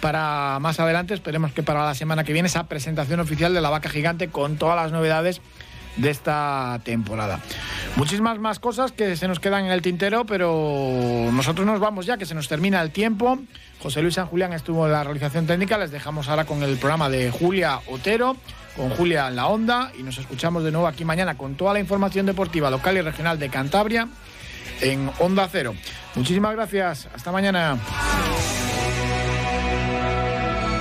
para 0.00 0.58
más 0.60 0.80
adelante. 0.80 1.14
Esperemos 1.14 1.52
que 1.52 1.62
para 1.62 1.84
la 1.84 1.94
semana 1.94 2.24
que 2.24 2.32
viene 2.32 2.48
esa 2.48 2.64
presentación 2.64 3.20
oficial 3.20 3.54
de 3.54 3.60
la 3.60 3.70
vaca 3.70 3.88
gigante 3.88 4.28
con 4.28 4.56
todas 4.56 4.76
las 4.76 4.90
novedades 4.90 5.40
de 5.96 6.10
esta 6.10 6.80
temporada. 6.84 7.40
Muchísimas 7.96 8.38
más 8.40 8.58
cosas 8.58 8.90
que 8.90 9.16
se 9.16 9.28
nos 9.28 9.38
quedan 9.38 9.66
en 9.66 9.70
el 9.70 9.82
tintero, 9.82 10.24
pero 10.24 11.28
nosotros 11.32 11.64
nos 11.64 11.78
vamos 11.78 12.06
ya, 12.06 12.16
que 12.16 12.26
se 12.26 12.34
nos 12.34 12.48
termina 12.48 12.82
el 12.82 12.90
tiempo. 12.90 13.38
José 13.80 14.02
Luis 14.02 14.14
San 14.14 14.26
Julián 14.26 14.52
estuvo 14.52 14.86
en 14.86 14.92
la 14.92 15.04
realización 15.04 15.46
técnica, 15.46 15.78
les 15.78 15.90
dejamos 15.90 16.28
ahora 16.28 16.44
con 16.44 16.62
el 16.62 16.76
programa 16.76 17.08
de 17.08 17.30
Julia 17.30 17.80
Otero 17.86 18.36
con 18.80 18.88
Julia 18.96 19.28
en 19.28 19.36
la 19.36 19.46
Onda 19.46 19.92
y 19.98 20.02
nos 20.02 20.16
escuchamos 20.16 20.64
de 20.64 20.70
nuevo 20.70 20.86
aquí 20.86 21.04
mañana 21.04 21.36
con 21.36 21.54
toda 21.54 21.74
la 21.74 21.80
información 21.80 22.24
deportiva 22.24 22.70
local 22.70 22.96
y 22.96 23.02
regional 23.02 23.38
de 23.38 23.50
Cantabria 23.50 24.08
en 24.80 25.10
Onda 25.18 25.46
Cero. 25.52 25.74
Muchísimas 26.14 26.52
gracias. 26.52 27.06
Hasta 27.14 27.30
mañana. 27.30 27.76